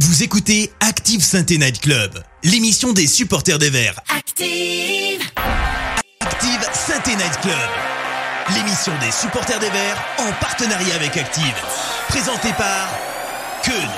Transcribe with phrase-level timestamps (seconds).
[0.00, 2.10] Vous écoutez Active Sainte Night Club,
[2.42, 4.00] l'émission des supporters des Verts.
[4.12, 5.22] Active.
[6.18, 7.54] Active Sainte Night Club,
[8.56, 11.54] l'émission des supporters des Verts en partenariat avec Active.
[12.08, 12.92] Présentée par
[13.62, 13.88] Keun.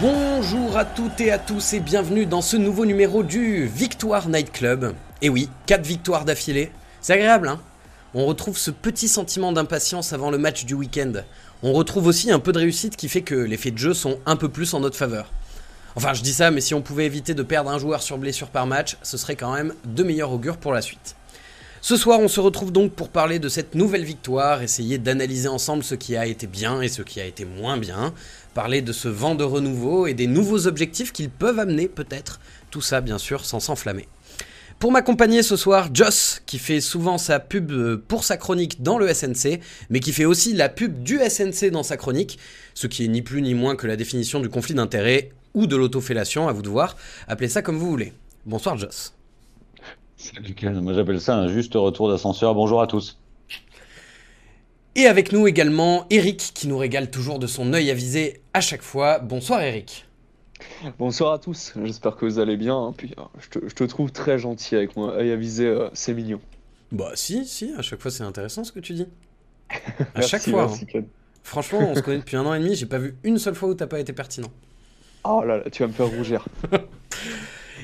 [0.00, 4.52] Bonjour à toutes et à tous et bienvenue dans ce nouveau numéro du Victoire Night
[4.52, 4.94] Club.
[5.20, 6.70] Et oui, 4 victoires d'affilée.
[7.00, 7.60] C'est agréable, hein?
[8.14, 11.12] On retrouve ce petit sentiment d'impatience avant le match du week-end.
[11.62, 14.18] On retrouve aussi un peu de réussite qui fait que les faits de jeu sont
[14.26, 15.32] un peu plus en notre faveur.
[15.94, 18.48] Enfin, je dis ça, mais si on pouvait éviter de perdre un joueur sur blessure
[18.48, 21.16] par match, ce serait quand même de meilleurs augures pour la suite.
[21.80, 25.84] Ce soir, on se retrouve donc pour parler de cette nouvelle victoire, essayer d'analyser ensemble
[25.84, 28.12] ce qui a été bien et ce qui a été moins bien,
[28.52, 32.82] parler de ce vent de renouveau et des nouveaux objectifs qu'ils peuvent amener peut-être, tout
[32.82, 34.08] ça bien sûr sans s'enflammer.
[34.78, 38.98] Pour m'accompagner ce soir, Joss, qui fait souvent sa pub euh, pour sa chronique dans
[38.98, 42.38] le SNC, mais qui fait aussi la pub du SNC dans sa chronique,
[42.74, 45.76] ce qui est ni plus ni moins que la définition du conflit d'intérêts ou de
[45.76, 46.96] l'autofellation, à vous de voir.
[47.26, 48.12] Appelez ça comme vous voulez.
[48.44, 49.14] Bonsoir Joss.
[50.18, 52.54] Salut moi j'appelle ça un juste retour d'ascenseur.
[52.54, 53.18] Bonjour à tous.
[54.94, 58.82] Et avec nous également Eric, qui nous régale toujours de son œil avisé à chaque
[58.82, 59.20] fois.
[59.20, 60.05] Bonsoir Eric.
[60.98, 62.76] Bonsoir à tous, j'espère que vous allez bien.
[62.76, 62.94] hein.
[62.96, 65.14] Puis, euh, je, te, je te trouve très gentil avec moi.
[65.16, 66.40] œil avisé, euh, c'est mignon.
[66.92, 69.06] Bah si, si, à chaque fois c'est intéressant ce que tu dis.
[69.70, 70.66] À Merci, chaque fois.
[70.66, 71.00] merci, hein.
[71.42, 73.68] Franchement, on se connaît depuis un an et demi, j'ai pas vu une seule fois
[73.68, 74.50] où t'as pas été pertinent.
[75.24, 76.44] Oh là là, tu vas me faire rougir.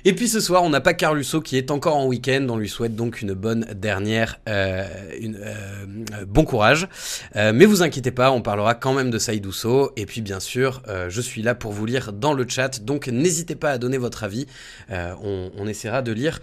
[0.04, 2.46] Et puis ce soir, on n'a pas Carlusso qui est encore en week-end.
[2.50, 4.84] On lui souhaite donc une bonne dernière, euh,
[5.22, 5.32] euh,
[6.12, 6.88] euh, bon courage.
[7.34, 9.92] Mais vous inquiétez pas, on parlera quand même de Saïdousso.
[9.96, 12.82] Et puis bien sûr, je suis là pour vous lire dans le chat.
[12.82, 14.46] Donc n'hésitez pas à donner votre avis.
[14.90, 16.40] On, essaiera de lire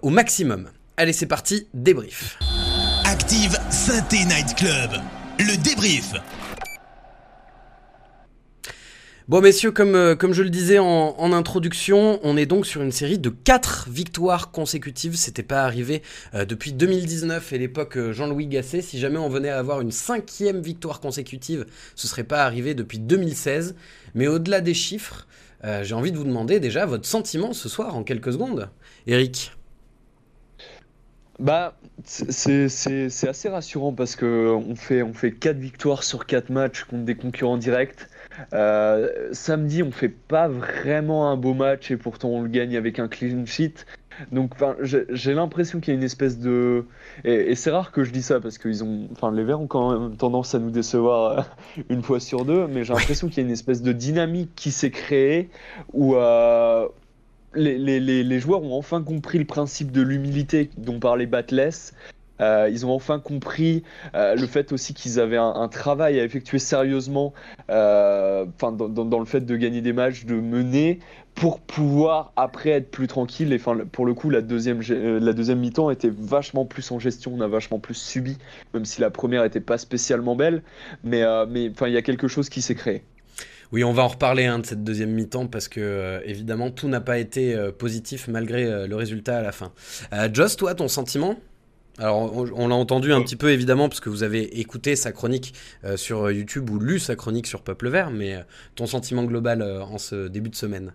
[0.00, 0.68] au maximum.
[0.96, 2.38] Allez, c'est parti, débrief.
[3.04, 4.90] Active Sainte Night Club,
[5.38, 6.14] le débrief.
[9.28, 12.90] Bon messieurs, comme, euh, comme je le disais en, introduction, on est donc sur une
[12.90, 15.14] série de 4 victoires consécutives.
[15.14, 16.02] C'était pas arrivé
[16.34, 18.82] euh, depuis 2019 et l'époque euh, Jean-Louis Gasset.
[18.82, 22.98] Si jamais on venait à avoir une cinquième victoire consécutive, ce serait pas arrivé depuis
[22.98, 23.76] 2016.
[24.16, 25.28] Mais au-delà des chiffres,
[25.82, 28.68] j'ai envie de vous demander déjà votre sentiment ce soir en quelques secondes.
[29.06, 29.52] Eric
[31.38, 36.82] Bah, c'est assez rassurant parce que on fait, on fait 4 victoires sur 4 matchs
[36.82, 38.08] contre des concurrents directs.
[38.52, 42.98] Euh, samedi, on fait pas vraiment un beau match et pourtant on le gagne avec
[42.98, 43.86] un clean sheet.
[44.30, 46.84] Donc, j'ai l'impression qu'il y a une espèce de.
[47.24, 50.16] Et, c'est rare que je dis ça parce que ont, les Verts ont quand même
[50.16, 51.42] tendance à nous décevoir euh,
[51.88, 54.70] une fois sur deux, mais j'ai l'impression qu'il y a une espèce de dynamique qui
[54.70, 55.48] s'est créée
[55.92, 56.86] où euh,
[57.54, 61.94] les, les joueurs ont enfin compris le principe de l'humilité dont parlait Batless.
[62.42, 66.58] Euh, ils ont enfin compris euh, le fait aussi qu'ils avaient un, travail à effectuer
[66.58, 67.32] sérieusement
[67.70, 70.98] euh, dans, le fait de gagner des matchs, de mener
[71.34, 73.52] pour pouvoir après être plus tranquille.
[73.52, 77.32] Et pour le coup, la deuxième, euh, la deuxième mi-temps était vachement plus en gestion,
[77.34, 78.36] on a vachement plus subi,
[78.74, 80.62] même si la première était pas spécialement belle.
[81.04, 83.04] Mais, mais enfin, il y a quelque chose qui s'est créé.
[83.70, 87.00] Oui, on va en reparler hein, de cette deuxième mi-temps parce que évidemment tout n'a
[87.00, 89.72] pas été positif malgré le résultat à la fin.
[90.32, 91.38] Joss, toi, ton sentiment?
[91.98, 95.54] Alors, on, l'a entendu un petit peu évidemment parce que vous avez écouté sa chronique
[95.84, 98.40] euh, sur YouTube ou lu sa chronique sur Peuple Vert, mais euh,
[98.74, 100.92] ton sentiment global euh, en ce début de semaine?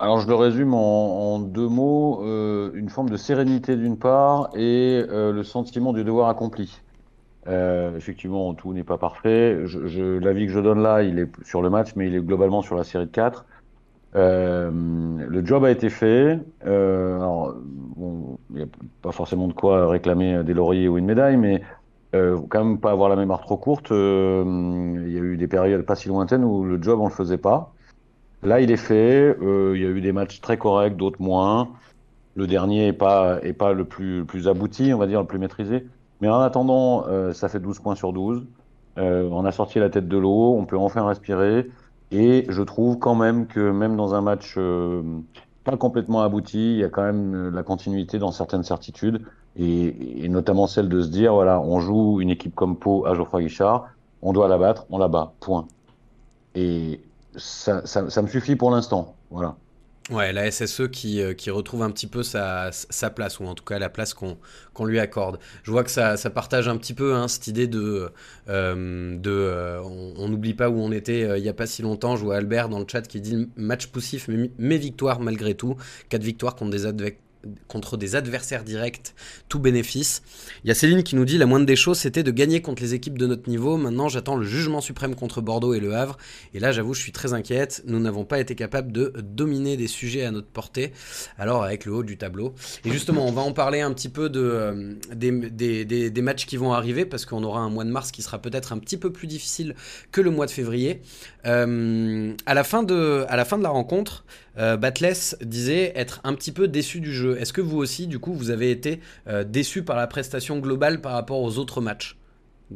[0.00, 5.04] Alors je le résume en, deux mots, euh, une forme de sérénité d'une part et
[5.08, 6.80] euh, le sentiment du devoir accompli.
[7.46, 9.60] Euh, effectivement, tout n'est pas parfait.
[9.66, 12.62] Je, l'avis que je donne là, il est sur le match, mais il est globalement
[12.62, 13.46] sur la série de 4.
[14.16, 16.38] Euh, le job a été fait.
[16.66, 17.54] Euh, alors,
[18.56, 18.66] n'y a
[19.02, 21.62] pas forcément de quoi réclamer des lauriers ou une médaille, mais
[22.14, 23.90] euh, quand même pas avoir la mémoire trop courte.
[23.92, 24.44] Euh,
[25.06, 27.38] il y a eu des périodes pas si lointaines où le job on le faisait
[27.38, 27.72] pas.
[28.42, 29.36] Là, il est fait.
[29.42, 31.70] Euh, il y a eu des matchs très corrects, d'autres moins.
[32.36, 35.26] Le dernier est pas est pas le plus le plus abouti, on va dire le
[35.26, 35.86] plus maîtrisé.
[36.20, 38.46] Mais en attendant, euh, ça fait 12 points sur 12.
[38.98, 41.70] Euh, on a sorti la tête de l'eau, on peut enfin respirer.
[42.10, 45.02] Et je trouve quand même que même dans un match euh,
[45.64, 49.22] pas complètement abouti, il y a quand même euh, la continuité dans certaines certitudes.
[49.56, 53.42] Et, notamment celle de se dire, voilà, on joue une équipe comme Pau à Geoffroy
[53.42, 53.88] Guichard,
[54.20, 55.66] on doit la battre, on la bat, point.
[56.56, 57.00] Et
[57.36, 59.56] ça, ça, ça me suffit pour l'instant, voilà.
[60.10, 63.54] Ouais, la SSE qui, euh, qui retrouve un petit peu sa, sa place, ou en
[63.54, 65.38] tout cas la place qu'on lui accorde.
[65.62, 68.10] Je vois que ça, ça partage un petit peu hein, cette idée de...
[68.48, 72.16] euh, de euh, on n'oublie pas où on était il n'y a pas si longtemps.
[72.16, 74.28] Je vois Albert dans le chat qui dit match poussif,
[74.58, 75.76] mais, victoire malgré tout.
[76.10, 77.14] Quatre victoires contre des, adve-
[77.68, 79.14] contre des adversaires directs,
[79.48, 80.22] tout bénéfice.
[80.64, 82.82] Il y a Céline qui nous dit la moindre des choses, c'était de gagner contre
[82.82, 83.76] les équipes de notre niveau.
[83.76, 86.16] Maintenant, j'attends le jugement suprême contre Bordeaux et Le Havre.
[86.54, 87.82] Et là, j'avoue, je suis très inquiète.
[87.86, 90.92] Nous n'avons pas été capables de dominer des sujets à notre portée.
[91.38, 92.54] Alors, avec le haut du tableau.
[92.84, 97.04] Et justement, on va en parler un petit peu euh, des, matchs qui vont arriver
[97.04, 99.74] parce qu'on aura un mois de mars qui sera peut-être un petit peu plus difficile
[100.12, 101.02] que le mois de février.
[101.46, 103.26] Euh, à la fin de
[103.62, 104.24] la rencontre,
[104.58, 107.38] euh, Batless disait être un petit peu déçu du jeu.
[107.40, 111.00] Est-ce que vous aussi, du coup, vous avez été euh, déçu par la prestation globale
[111.00, 112.18] par rapport aux autres matchs,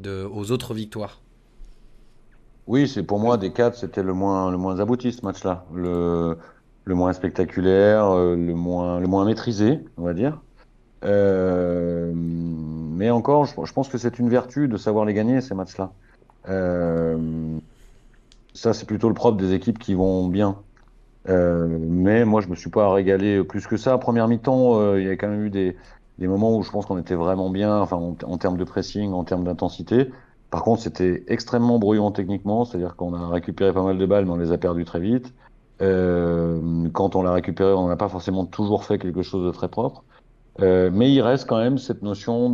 [0.04, 1.20] aux autres victoires?
[2.66, 6.36] Oui, c'est pour moi des quatre, c'était le moins, le moins abouti ce match-là, le,
[6.84, 10.38] le moins spectaculaire, euh, le moins, le moins maîtrisé, on va dire.
[11.04, 15.92] Euh, mais encore, je pense que c'est une vertu de savoir les gagner ces matchs-là.
[18.52, 20.58] ça, c'est plutôt le propre des équipes qui vont bien.
[21.28, 23.98] Euh, mais moi, je me suis pas régalé plus que ça.
[23.98, 25.76] Première mi-temps, euh, il y a quand même eu des,
[26.20, 29.44] moments où je pense qu'on était vraiment bien, enfin en, termes de pressing, en termes
[29.44, 30.10] d'intensité.
[30.50, 34.32] Par contre, c'était extrêmement brouillon techniquement, c'est-à-dire qu'on a récupéré pas mal de balles, mais
[34.32, 35.34] on les a perdues très vite.
[35.82, 39.68] Euh, quand on l'a récupéré, on n'a pas forcément toujours fait quelque chose de très
[39.68, 40.04] propre.
[40.60, 42.50] Mais il reste quand même cette notion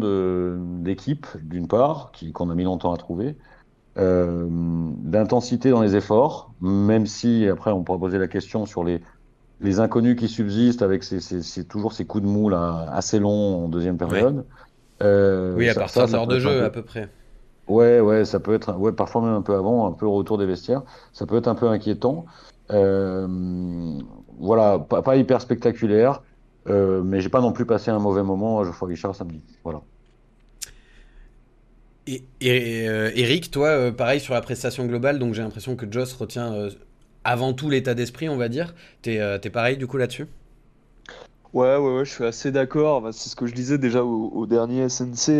[0.83, 3.35] d'équipe, d'une part, qu'on a mis longtemps à trouver,
[3.97, 9.01] euh, d'intensité dans les efforts, même si après on pourrait poser la question sur les,
[9.61, 13.19] les inconnus qui subsistent avec ces, ces, ces toujours ces coups de mou là, assez
[13.19, 14.45] longs en deuxième période.
[15.03, 17.09] Euh, oui, à partir de l'heure de jeu à peu près.
[17.67, 20.39] Ouais, ouais, ça peut être, ouais, parfois même un peu avant, un peu au retour
[20.39, 20.83] des vestiaires,
[21.13, 22.27] ça peut être un peu inquiétant.
[22.71, 23.27] Euh,
[24.39, 26.23] voilà, pas, pas, hyper spectaculaire,
[26.69, 29.43] euh, mais j'ai pas non plus passé un mauvais moment à Geoffroy Guichard samedi.
[29.63, 29.83] Voilà.
[32.07, 32.23] Et,
[32.89, 36.53] euh, Eric, toi, euh, pareil sur la prestation globale, donc j'ai l'impression que Joss retient
[36.53, 36.71] euh,
[37.25, 38.75] avant tout l'état d'esprit, on va dire.
[39.03, 40.27] T'es es pareil du coup là-dessus?
[41.55, 43.09] Ouais, ouais, ouais, je suis assez d'accord.
[43.13, 45.31] C'est ce que je disais déjà au, dernier SNC.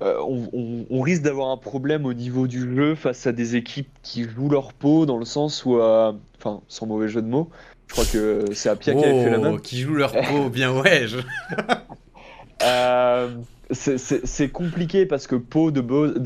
[0.00, 4.48] On, risque d'avoir un problème au niveau du jeu face à des équipes qui jouent
[4.48, 7.50] leur peau, dans le sens où, enfin, sans mauvais jeu de mots,
[7.88, 9.60] je crois que c'est Apia qui avait fait la oh, même.
[9.60, 11.06] Qui jouent leur peau, bien ouais.
[11.06, 11.18] Je...
[13.70, 15.80] C'est compliqué parce que Pau de,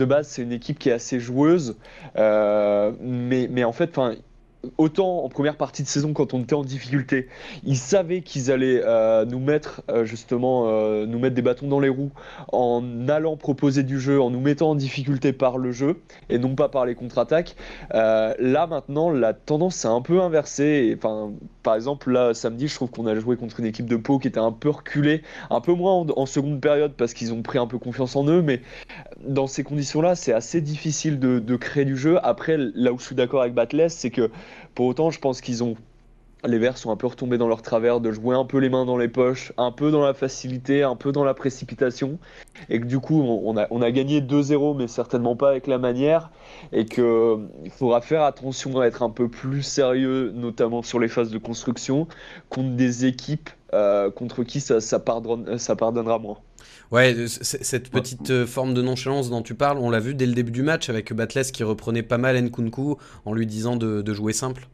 [0.05, 1.77] base c'est une équipe qui est assez joueuse,
[2.17, 3.99] euh, mais, mais en fait,
[4.79, 7.29] autant en première partie de saison quand on était en difficulté,
[7.65, 11.81] ils savaient qu'ils allaient euh, nous mettre euh, justement euh, nous mettre des bâtons dans
[11.81, 12.13] les roues
[12.53, 16.55] en allant proposer du jeu, en nous mettant en difficulté par le jeu et non
[16.55, 17.57] pas par les contre-attaques.
[17.93, 20.95] là maintenant, la tendance s'est un peu inversée.
[20.97, 21.33] Enfin,
[21.63, 24.29] par exemple là samedi, je trouve qu'on a joué contre une équipe de Pau qui
[24.29, 27.67] était un peu reculée, un peu moins en, seconde période parce qu'ils ont pris un
[27.67, 28.63] peu confiance en eux, mais
[29.27, 32.19] dans ces conditions-là, c'est assez difficile de, créer du jeu.
[32.23, 34.31] Après, là où je suis d'accord avec Batless, c'est que
[34.75, 35.77] pour autant, je pense qu'ils ont
[36.45, 38.85] les Verts sont un peu retombés dans leur travers de jouer un peu les mains
[38.85, 42.19] dans les poches, un peu dans la facilité, un peu dans la précipitation,
[42.69, 46.31] et que du coup on a, gagné 2-0, mais certainement pas avec la manière,
[46.73, 51.31] et qu'il faudra faire attention à être un peu plus sérieux, notamment sur les phases
[51.31, 52.09] de construction,
[52.49, 56.39] contre des équipes euh, contre qui ça, pardonne, ça pardonnera moins.
[56.93, 60.35] Ouais, cette petite euh, forme de nonchalance dont tu parles, on l'a vu dès le
[60.35, 64.35] début du match avec Batles qui reprenait pas mal Nkunku en lui disant de, jouer
[64.35, 64.69] simple.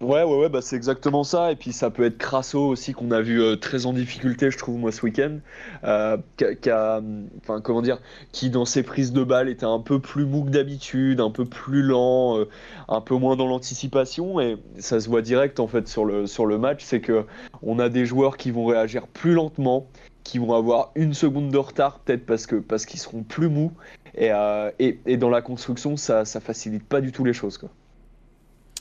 [0.00, 1.52] Ouais, ouais, ouais, bah c'est exactement ça.
[1.52, 4.58] Et puis ça peut être Crasso aussi qu'on a vu euh, très en difficulté, je
[4.58, 5.38] trouve, moi, ce week-end.
[5.84, 8.00] Euh, qui enfin, comment dire,
[8.32, 11.44] qui dans ses prises de balles était un peu plus mou que d'habitude, un peu
[11.44, 12.44] plus lent,
[12.88, 14.40] un peu moins dans l'anticipation.
[14.40, 17.24] Et ça se voit direct en fait sur le, sur le match, c'est que
[17.62, 19.86] on a des joueurs qui vont réagir plus lentement,
[20.24, 23.72] qui vont avoir une seconde de retard, peut-être parce que parce qu'ils seront plus mous.
[24.16, 27.58] Et, euh, et, et, dans la construction, ça, ça facilite pas du tout les choses.
[27.58, 27.68] Quoi.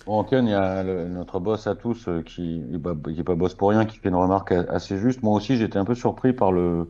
[0.05, 2.79] Bon, Ken, il y a notre boss à tous euh, qui n'est
[3.23, 5.23] pas boss pour rien, qui fait une remarque assez juste.
[5.23, 6.89] Moi aussi, j'étais un peu surpris par le.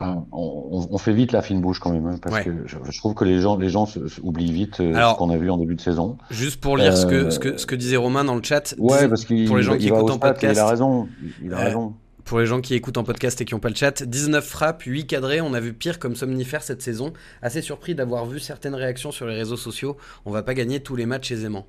[0.00, 2.98] Enfin, on, on, fait vite la fine bouche quand même, hein, parce que je, je,
[2.98, 5.56] trouve que les gens, les gens se, oublient vite euh, ce qu'on a vu en
[5.56, 6.16] début de saison.
[6.30, 8.74] Juste pour lire ce, que, ce, que, ce que disait Romain dans le chat.
[8.78, 10.56] Ouais, parce qu'il pour les gens qui écoutent en podcast.
[10.56, 11.08] Il a raison.
[11.44, 11.94] Il a raison.
[12.24, 14.82] Pour les gens qui écoutent en podcast et qui n'ont pas le chat, 19 frappes,
[14.82, 17.12] 8 cadrés, on a vu pire comme somnifère cette saison.
[17.42, 19.96] Assez surpris d'avoir vu certaines réactions sur les réseaux sociaux.
[20.24, 21.66] On va pas gagner tous les matchs aisément.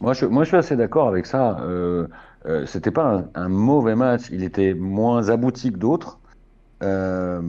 [0.00, 1.58] Moi, je, moi, je suis assez d'accord avec ça.
[1.60, 2.06] Euh,
[2.46, 4.22] euh, C'était pas un, mauvais match.
[4.30, 6.18] Il était moins abouti que d'autres.
[6.82, 7.40] Euh,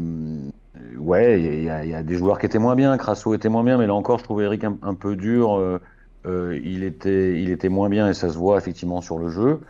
[0.98, 2.98] ouais, il y, a des joueurs qui étaient moins bien.
[2.98, 5.58] Crasso était moins bien, mais là encore, je trouvais Eric un, un peu dur.
[5.58, 5.80] Euh,
[6.26, 9.62] euh, il, était, il était moins bien et ça se voit effectivement sur le jeu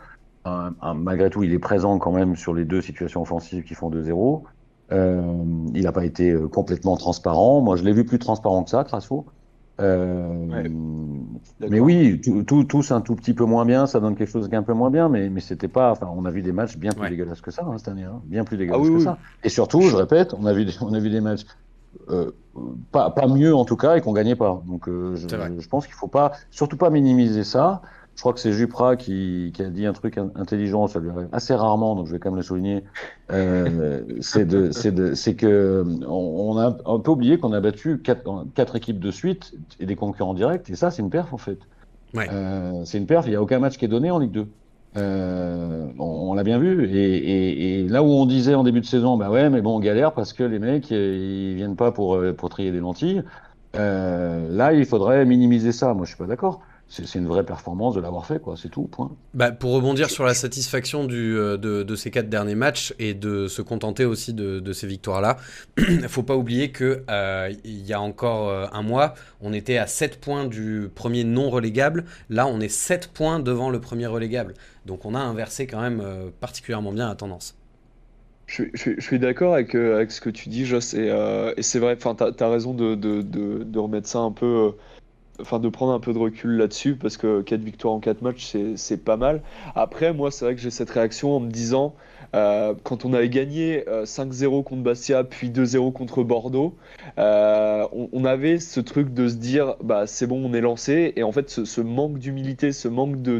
[0.94, 4.42] malgré tout, il est présent quand même sur les deux situations offensives qui font 2-0.
[4.90, 5.22] Euh,
[5.74, 7.60] il n'a pas été euh, complètement transparent.
[7.60, 9.26] Moi, je l'ai vu plus transparent que ça, Crasso.
[9.80, 10.24] Euh,
[11.60, 14.62] mais oui, tout, tous un tout petit peu moins bien, ça donne quelque chose d'un
[14.64, 15.92] peu moins bien, mais, mais c'était pas.
[15.92, 18.20] Enfin, on a vu des matchs bien plus dégueulasses que ça hein, cette année, hein,
[18.24, 19.18] bien plus dégueulasses ah que ça.
[19.44, 21.44] Et surtout, je répète, on a vu, on a vu des matchs
[22.10, 22.32] euh,
[22.90, 24.62] pas, pas mieux en tout cas et qu'on gagnait pas.
[24.66, 27.82] Donc, je, je, pense qu'il faut pas, surtout pas minimiser ça.
[28.18, 31.28] Je crois que c'est Jupra qui, qui, a dit un truc intelligent, ça lui arrive
[31.30, 32.82] assez rarement, donc je vais quand même le souligner.
[33.30, 38.74] Euh, c'est de, de, que on, a un peu oublié qu'on a battu quatre, quatre,
[38.74, 41.60] équipes de suite et des concurrents directs, et ça, c'est une perf en fait.
[42.12, 42.26] Ouais.
[42.32, 43.24] Euh, c'est une perf.
[43.26, 44.48] Il n'y a aucun match qui est donné en Ligue 2.
[44.96, 46.88] Euh, on, l'a bien vu.
[46.92, 49.76] Et, et, et, là où on disait en début de saison, bah ouais, mais bon,
[49.76, 53.22] on galère parce que les mecs, ils viennent pas pour, pour trier des lentilles.
[53.74, 55.94] Là, il faudrait minimiser ça.
[55.94, 58.56] Moi, je suis pas d'accord c'est une vraie performance de l'avoir fait, quoi.
[58.56, 59.14] C'est tout, point.
[59.34, 63.12] Bah, pour rebondir sur la satisfaction du, euh, de, de, ces quatre derniers matchs et
[63.12, 65.36] de se contenter aussi de, de ces victoires-là,
[65.76, 69.76] il faut pas oublier que euh, il y a encore euh, un mois, on était
[69.76, 72.06] à 7 points du premier non relégable.
[72.30, 74.54] Là, on est 7 points devant le premier relégable.
[74.86, 76.02] Donc, on a inversé quand même
[76.40, 77.54] particulièrement bien la tendance.
[78.46, 81.14] Je, je, je suis d'accord avec, avec, ce que tu dis, Joss, et,
[81.54, 84.72] et c'est vrai, tu as, as, raison de, de, remettre ça un peu
[85.40, 88.56] enfin de prendre un peu de recul là-dessus parce que 4 victoires en 4 matchs
[88.76, 89.42] c'est pas mal.
[89.74, 91.94] Après moi c'est vrai que j'ai cette réaction en me disant
[92.34, 96.76] euh, quand on avait gagné 5-0 euh, contre Bastia puis 2-0 contre Bordeaux,
[97.18, 101.22] euh, on, avait ce truc de se dire bah c'est bon on est lancé et
[101.22, 103.38] en fait ce, manque d'humilité, ce manque de,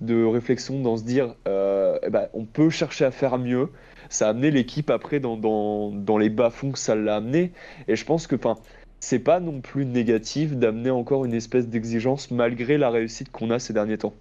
[0.00, 3.68] de, réflexion dans se dire ben, on peut chercher à faire mieux.
[4.08, 7.52] Ça a amené l'équipe après dans, dans, dans les bas-fonds que ça l'a amené
[7.86, 8.56] et je pense que enfin
[9.00, 13.58] c'est pas non plus négatif d'amener encore une espèce d'exigence malgré la réussite qu'on a
[13.58, 14.14] ces derniers temps.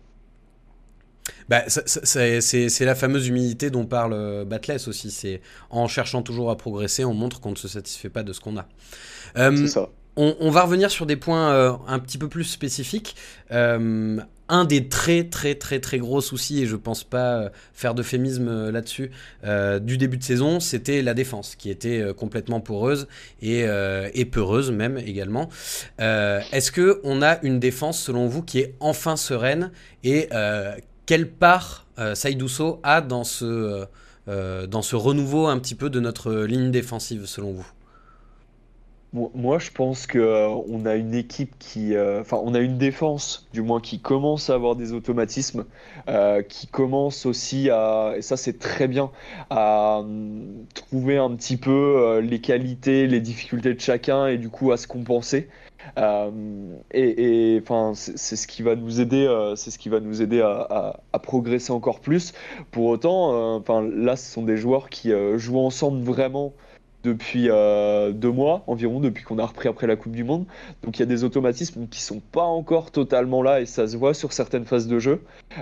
[1.47, 5.11] Bah, c'est la fameuse humilité dont parle euh, Batless aussi.
[5.11, 8.39] C'est en cherchant toujours à progresser, on montre qu'on ne se satisfait pas de ce
[8.39, 8.67] qu'on a.
[9.37, 9.89] Euh, c'est ça.
[10.21, 13.15] On, va revenir sur des points euh, un petit peu plus spécifiques.
[13.53, 17.95] Euh, un des très très très très gros soucis, et je pense pas euh, faire
[17.95, 19.11] d'euphémisme là-dessus,
[19.81, 23.07] du début de saison, c'était la défense, qui était complètement poreuse
[23.41, 23.65] et,
[24.29, 25.47] peureuse même également.
[25.99, 29.71] Est-ce que on a une défense, selon vous, qui est enfin sereine
[30.03, 30.27] et
[31.05, 33.85] quelle part Saïdousso a dans ce,
[34.27, 37.67] dans ce renouveau un petit peu de notre ligne défensive, selon vous?
[39.11, 42.77] Moi, je pense que euh, on a une équipe qui, euh, enfin, on a une
[42.77, 45.65] défense, du moins, qui commence à avoir des automatismes,
[46.07, 49.09] euh, qui commence aussi à, et ça c'est très bien,
[49.49, 54.71] à hum, trouver un petit peu les qualités, les difficultés de chacun et du coup
[54.71, 55.49] à se compenser.
[56.93, 61.01] et enfin, c'est ce qui va nous aider, c'est ce qui va nous aider à,
[61.13, 62.33] à, progresser encore plus.
[62.71, 66.53] Pour autant, enfin, là, ce sont des joueurs qui jouent ensemble vraiment
[67.03, 70.45] depuis euh, deux mois environ, depuis qu'on a repris après la Coupe du Monde.
[70.83, 73.97] Donc il y a des automatismes qui sont pas encore totalement là et ça se
[73.97, 75.21] voit sur certaines phases de jeu.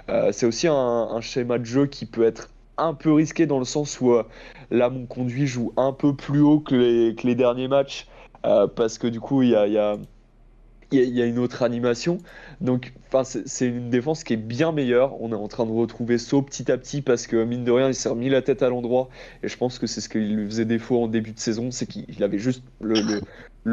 [0.09, 3.65] Euh, c'est aussi un, schéma de jeu qui peut être un peu risqué dans le
[3.65, 4.23] sens où euh,
[4.71, 8.07] là mon conduit joue un peu plus haut que les, derniers matchs
[8.75, 9.97] parce que du coup il y a
[10.91, 12.19] il y, a une autre animation.
[12.61, 15.21] Donc, c'est une défense qui est bien meilleure.
[15.21, 17.89] On est en train de retrouver saut petit à petit parce que, mine de rien,
[17.89, 19.09] il s'est remis la tête à l'endroit.
[19.43, 21.87] Et je pense que c'est ce qui lui faisait défaut en début de saison c'est
[21.87, 23.21] qu'il avait juste le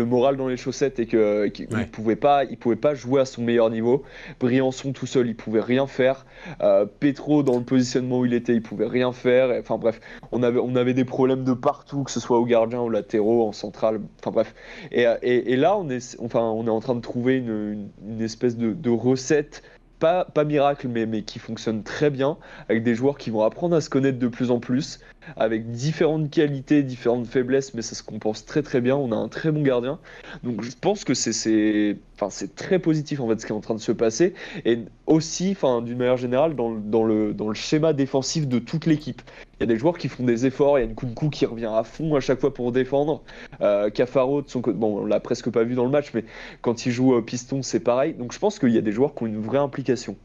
[0.03, 3.43] moral dans les chaussettes et qu'il qu pouvait pas, il pouvait pas jouer à son
[3.43, 4.03] meilleur niveau.
[4.41, 6.27] Briançon tout seul, il pouvait rien faire.
[6.63, 9.51] Euh, Petro dans le positionnement où il était, il pouvait rien faire.
[9.61, 10.01] Enfin bref,
[10.33, 13.47] on avait, on avait des problèmes de partout, que ce soit au gardien, au latéraux,
[13.47, 14.01] en centrale.
[14.21, 14.55] Enfin bref.
[14.91, 18.57] Et, et, là, on est, enfin, on est en train de trouver une, une, espèce
[18.57, 19.63] de, de recette
[20.05, 22.37] pas, miracle, mais, mais qui fonctionne très bien,
[22.69, 25.01] avec des joueurs qui vont apprendre à se connaître de plus en plus,
[25.37, 28.97] avec différentes qualités, différentes faiblesses, mais ça se compense très très bien.
[28.97, 29.99] On a un très bon gardien.
[30.43, 33.75] Donc je pense que c'est enfin, très positif en fait ce qui est en train
[33.75, 34.35] de se passer.
[34.67, 38.85] Et aussi, enfin, d'une manière générale, dans, dans, le, dans le schéma défensif de toute
[38.85, 39.23] l'équipe.
[39.65, 41.47] Il y a des joueurs qui font des efforts, il y a une Kunku qui
[41.47, 43.23] revient à fond à chaque fois pour défendre.
[43.61, 46.25] Euh, Cafaro, de son côté, bon, on l'a presque pas vu dans le match, mais
[46.61, 48.15] quand il joue piston, c'est pareil.
[48.15, 50.17] Donc je pense qu'il y a des joueurs qui ont une vraie implication.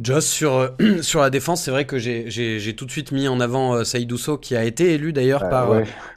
[0.00, 0.68] Joss, sur, euh,
[1.02, 4.38] sur la défense, c'est vrai que j'ai tout de suite mis en avant euh, Saïdousso,
[4.38, 5.70] qui a été élu d'ailleurs euh, par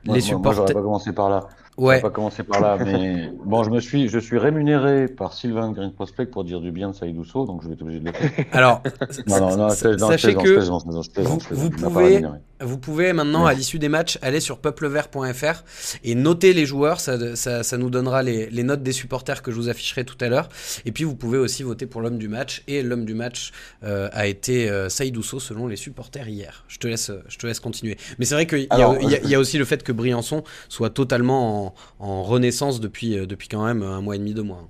[0.06, 0.64] les supporters.
[0.64, 1.48] Moi, pas commencé par là.
[1.82, 2.00] Ouais.
[2.00, 5.92] pas commencé par là, mais bon, je me suis, je suis rémunéré par Sylvain Green
[5.92, 8.46] Prospect pour dire du bien de Saïdousso, donc je vais être obligé de le faire.
[8.52, 8.82] Alors,
[9.28, 12.22] non, non, non, sachez que vous, pouvez
[12.62, 15.64] vous pouvez maintenant, à l'issue des matchs, aller sur peuplevert.fr
[16.04, 17.00] et noter les joueurs.
[17.00, 20.18] Ça, ça, ça nous donnera les, les, notes des supporters que je vous afficherai tout
[20.22, 20.50] à l'heure.
[20.86, 22.64] Et puis, vous pouvez aussi voter pour l'homme du match.
[22.68, 23.52] Et l'homme du match
[23.84, 26.64] euh, a été euh, Saïdousso selon les supporters hier.
[26.68, 27.98] Je te laisse, je te laisse continuer.
[28.20, 31.68] Mais c'est vrai qu'il y, y, y, a aussi le fait que Briançon soit totalement
[31.68, 34.68] en, en renaissance depuis, euh, depuis quand même un mois et demi, deux mois.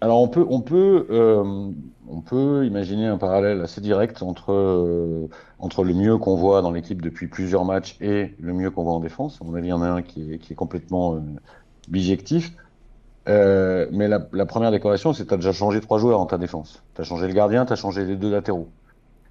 [0.00, 1.70] Alors on peut, on peut, euh,
[2.08, 5.28] on peut imaginer un parallèle assez direct entre euh,
[5.58, 8.94] entre le mieux qu'on voit dans l'équipe depuis plusieurs matchs et le mieux qu'on voit
[8.94, 9.38] en défense.
[9.40, 11.20] À mon avis, il y en a un qui est, qui est complètement euh,
[11.88, 12.52] bijectif.
[13.28, 16.26] Euh, mais la, la, première décoration, c'est que tu as déjà changé trois joueurs en
[16.26, 16.82] ta défense.
[16.94, 18.68] Tu as changé le gardien, tu as changé les deux latéraux.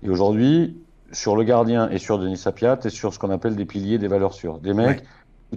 [0.04, 0.78] Et aujourd'hui,
[1.12, 3.98] sur le gardien et sur Denis Sapia, tu es sur ce qu'on appelle des piliers,
[3.98, 4.60] des valeurs sûres.
[4.60, 5.04] Des mecs.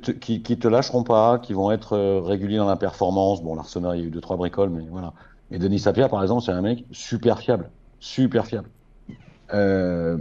[0.01, 3.43] Qui, qui te lâcheront pas, qui vont être euh, réguliers dans la performance.
[3.43, 5.13] Bon, l'Arsenal, il y a eu deux, trois bricoles, mais voilà.
[5.51, 7.71] Et Denis Sapia, par exemple, c'est un mec super fiable.
[8.01, 8.69] Super fiable.
[9.53, 10.17] Euh,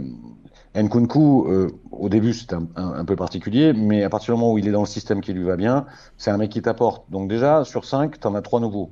[0.74, 4.68] Nkunku, euh, au début, c'est un, peu particulier, mais à partir du moment où il
[4.68, 5.86] est dans le système qui lui va bien,
[6.18, 7.10] c'est un mec qui t'apporte.
[7.10, 8.90] Donc déjà, sur 5, tu en as trois nouveaux.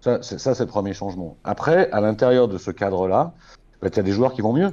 [0.00, 1.36] Ça, c'est, ça, c'est le premier changement.
[1.44, 3.34] Après, à l'intérieur de ce cadre-là,
[3.82, 4.72] bah, tu as des joueurs qui vont mieux.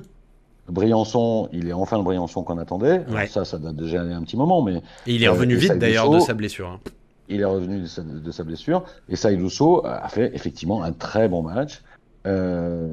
[0.70, 3.06] Briançon, il est enfin le Briançon qu'on attendait.
[3.10, 3.28] Ouais.
[3.28, 4.78] Ça, ça date déjà un petit moment, mais...
[5.06, 6.68] Et il est revenu euh, vite, d'ailleurs, de sa blessure.
[6.68, 6.80] Hein.
[7.30, 8.84] Il est revenu de sa, de sa blessure.
[9.10, 11.82] Et Saïdousso a fait effectivement un très bon match.
[12.26, 12.88] Euh,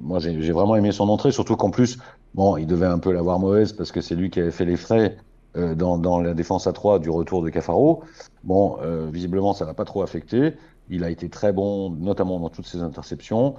[0.00, 1.98] moi, j'ai vraiment aimé son entrée, surtout qu'en plus,
[2.34, 4.76] bon, il devait un peu l'avoir mauvaise parce que c'est lui qui avait fait les
[4.76, 5.16] frais
[5.56, 8.02] euh, dans, dans, la défense à 3 du retour de Cafaro.
[8.44, 8.78] Bon,
[9.12, 10.54] visiblement, ça l'a pas trop affecté.
[10.90, 13.54] Il a été très bon, notamment dans toutes ses interceptions.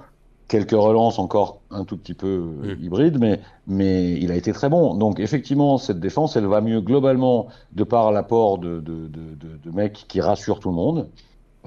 [0.50, 2.84] Quelques relances encore un tout petit peu mmh.
[2.84, 4.96] hybrides, mais, mais il a été très bon.
[4.96, 9.70] Donc, effectivement, cette défense, elle va mieux globalement de par l'apport de, de, de, de,
[9.70, 11.08] mecs qui rassurent tout le monde.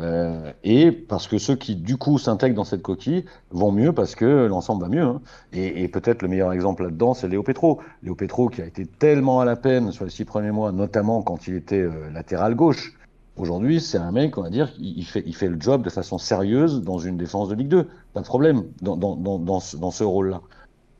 [0.01, 4.15] Euh, et parce que ceux qui du coup s'intègrent dans cette coquille vont mieux parce
[4.15, 5.03] que l'ensemble va mieux.
[5.03, 5.21] Hein.
[5.53, 7.79] Et, et peut-être le meilleur exemple là-dedans, c'est Léo Petro.
[8.01, 11.21] Léo Petro qui a été tellement à la peine sur les six premiers mois, notamment
[11.21, 12.97] quand il était euh, latéral gauche.
[13.35, 16.99] Aujourd'hui, c'est un mec, on va dire, il fait, le job de façon sérieuse dans
[16.99, 17.87] une défense de Ligue 2.
[18.13, 20.41] Pas de problème dans, ce, rôle-là.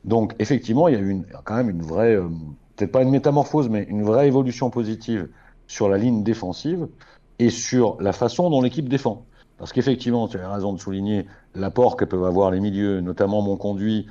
[0.04, 2.28] Donc, effectivement, il y a eu quand même une vraie, euh,
[2.74, 5.28] peut-être pas une métamorphose, mais une vraie évolution positive
[5.68, 6.88] sur la ligne défensive
[7.38, 9.24] et sur la façon dont l'équipe défend.
[9.56, 13.56] Parce qu'effectivement, tu as raison de souligner l'apport que peuvent avoir les milieux, notamment mon
[13.56, 14.08] conduit,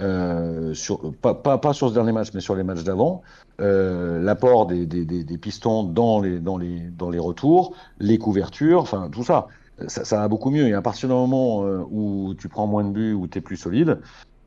[0.00, 3.22] euh, sur, pas, pas, pas, sur ce dernier match, mais sur les matchs d'avant,
[3.60, 8.18] euh, l'apport des, des, des, des, pistons dans les, dans, les, dans les retours, les
[8.18, 9.48] couvertures, enfin tout ça,
[9.88, 10.68] ça, ça va beaucoup mieux.
[10.68, 13.40] Et à partir du moment euh, où tu prends moins de buts, où tu es
[13.40, 14.00] plus solide,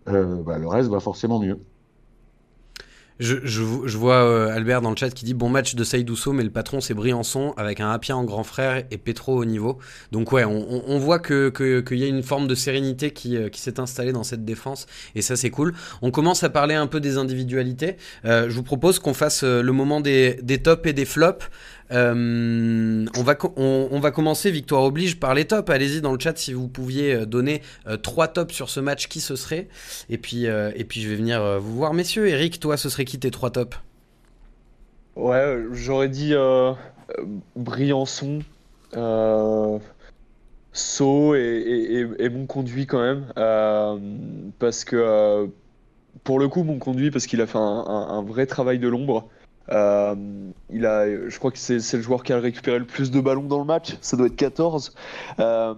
[0.08, 1.60] euh, bah, le reste va forcément mieux.
[3.22, 6.50] Je, vois euh, Albert dans le chat qui dit bon match de Saïdousso, mais le
[6.50, 9.78] patron c'est Briançon avec un Appia en grand frère et Petro au niveau.
[10.12, 13.50] Donc ouais, on, voit que qu'il que y a une forme de sérénité qui, euh,
[13.50, 15.76] qui s'est installée dans cette défense et ça c'est cool.
[16.02, 17.98] On commence à parler un peu des individualités.
[18.26, 21.46] Euh, je vous propose qu'on fasse le moment des, des tops et des flops.
[21.92, 25.70] Euh, on, va on, va commencer, victoire oblige, par les tops.
[25.70, 29.20] Allez-y dans le chat si vous pouviez donner euh, trois tops sur ce match, qui
[29.20, 29.68] ce serait?
[30.10, 32.28] Et puis, euh, et puis je vais venir euh, vous voir, messieurs.
[32.28, 33.78] Eric, toi, ce serait qui tes trois tops?
[35.16, 36.34] Ouais, j'aurais dit
[37.56, 38.40] Briançon,
[40.74, 43.26] Saut et, mon conduit quand même.
[44.60, 45.50] parce que
[46.24, 49.30] pour le coup, mon conduit, parce qu'il a fait un vrai travail de l'ombre.
[49.72, 50.16] Euh,
[50.70, 53.44] il a, je crois que c'est le joueur qui a récupéré le plus de ballons
[53.44, 54.94] dans le match, ça doit être 14.
[55.40, 55.74] Euh,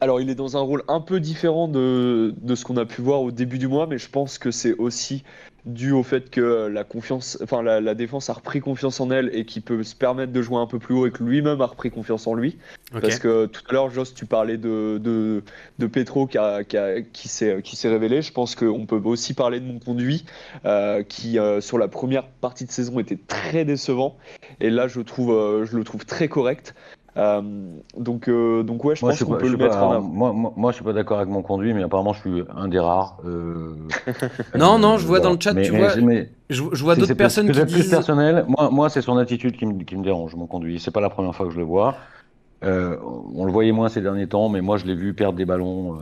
[0.00, 3.02] alors il est dans un rôle un peu différent de, de ce qu'on a pu
[3.02, 5.24] voir au début du mois, mais je pense que c'est aussi
[5.66, 9.30] dû au fait que la confiance, enfin la, la, défense a repris confiance en elle
[9.34, 11.66] et qui peut se permettre de jouer un peu plus haut et que lui-même a
[11.66, 12.56] repris confiance en lui.
[12.92, 13.00] Okay.
[13.00, 15.42] Parce que tout à l'heure, Joss, tu parlais de, de,
[15.78, 18.22] de Petro qui, a, qui, a, qui s'est révélé.
[18.22, 20.24] Je pense qu'on peut aussi parler de mon conduit
[20.64, 24.16] euh, qui, euh, sur la première partie de saison, était très décevant.
[24.60, 26.74] Et là, je, trouve, euh, je le trouve très correct.
[27.16, 27.42] Euh,
[27.96, 30.08] donc, euh, donc ouais, je moi, pense qu'on peut le mettre pas, en avant.
[30.08, 32.68] Moi, moi, moi, je suis pas d'accord avec mon conduit, mais apparemment, je suis un
[32.68, 33.18] des rares.
[33.26, 33.74] Euh...
[34.58, 36.94] non, non, je vois dans le chat, mais, tu mais, vois, mais, je, je, vois
[36.94, 37.74] d'autres personnes qui disent...
[37.74, 38.44] plus personnel.
[38.46, 40.78] Moi, moi c'est son attitude qui me, qui me dérange, mon conduit.
[40.78, 41.96] C'est pas la première fois que je le vois.
[42.62, 42.96] Euh,
[43.34, 45.94] on le voyait moins ces derniers temps, mais moi, je l'ai vu perdre des ballons,
[45.94, 45.98] euh,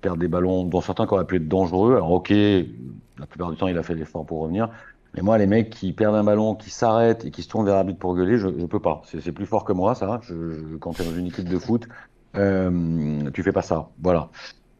[0.00, 1.94] perdre des ballons, dont certains qui auraient pu être dangereux.
[1.94, 4.68] Alors, ok, la plupart du temps, il a fait l'effort pour revenir.
[5.14, 7.76] Mais moi, les mecs qui perdent un ballon, qui s'arrêtent et qui se tournent vers
[7.76, 9.02] l'arbitre pour gueuler, je, je peux pas.
[9.06, 10.20] C'est plus fort que moi, ça.
[10.22, 11.86] Je, je, quand tu es dans une équipe de foot,
[12.36, 13.90] euh, tu fais pas ça.
[14.02, 14.30] Voilà.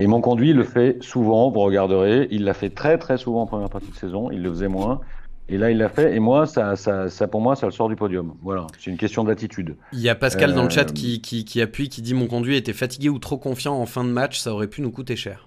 [0.01, 2.27] Et mon conduit le fait souvent, vous regarderez.
[2.31, 4.31] Il l'a fait très très souvent en première partie de saison.
[4.31, 5.01] Il le faisait moins.
[5.49, 6.17] Et là, il l'a fait.
[6.17, 8.35] Et moi, ça, ça, ça, pour moi, ça le sort du podium.
[8.43, 8.67] Voilà.
[8.79, 9.77] C'est une question d'attitude.
[9.93, 10.55] Il y a Pascal euh...
[10.55, 13.39] dans le chat qui, qui, qui appuie, qui dit Mon conduit était fatigué ou trop
[13.39, 14.41] confiant en fin de match.
[14.41, 15.47] Ça aurait pu nous coûter cher.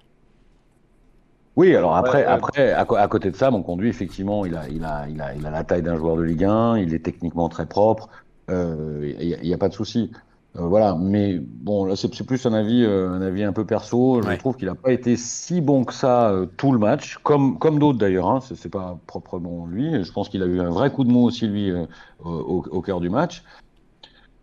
[1.58, 5.08] Oui, alors après, après à, côté de ça, mon conduit, effectivement, il a, il a,
[5.08, 7.66] il a, il a la taille d'un joueur de Ligue 1, il est techniquement très
[7.66, 8.08] propre,
[8.48, 10.12] il n'y a, pas de souci.
[10.54, 14.22] Euh, voilà, mais bon, là c'est plus un avis, euh, un avis un peu perso.
[14.22, 17.58] Je trouve qu'il n'a pas été si bon que ça euh, tout le match, comme,
[17.58, 18.28] comme d'autres d'ailleurs.
[18.28, 20.04] Hein, c'est pas proprement lui.
[20.04, 21.72] Je pense qu'il a eu un vrai coup de mou aussi lui
[22.24, 23.42] au, au, cœur du match.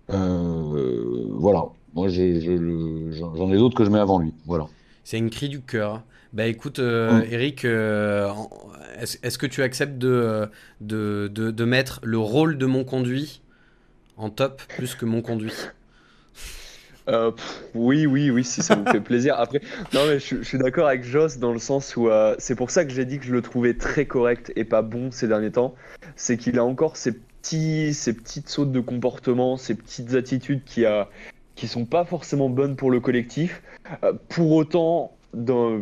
[0.09, 4.33] voilà, moi j'en ai, d'autres que je mets avant lui.
[4.45, 4.67] Voilà.
[5.05, 6.01] C'est une cri du cœur.
[6.35, 7.23] Bah écoute, mm.
[7.31, 10.47] Eric, est-ce que tu acceptes de,
[10.81, 13.41] de, de, de mettre le rôle de mon conduit
[14.17, 15.53] en top plus que mon conduit?
[17.07, 17.31] Euh,
[17.75, 19.35] oui, oui, oui, si ça vous fait plaisir.
[19.37, 19.61] Après,
[19.93, 22.85] non, mais je, suis d'accord avec Joss dans le sens où euh, c'est pour ça
[22.85, 25.75] que j'ai dit que je le trouvais très correct et pas bon ces derniers temps.
[26.15, 30.85] C'est qu'il a encore ces petits, ces petites sautes de comportement, ces petites attitudes qui
[30.85, 31.09] a,
[31.55, 33.61] qui sont pas forcément bonnes pour le collectif.
[34.03, 35.79] Euh, pour autant, dans,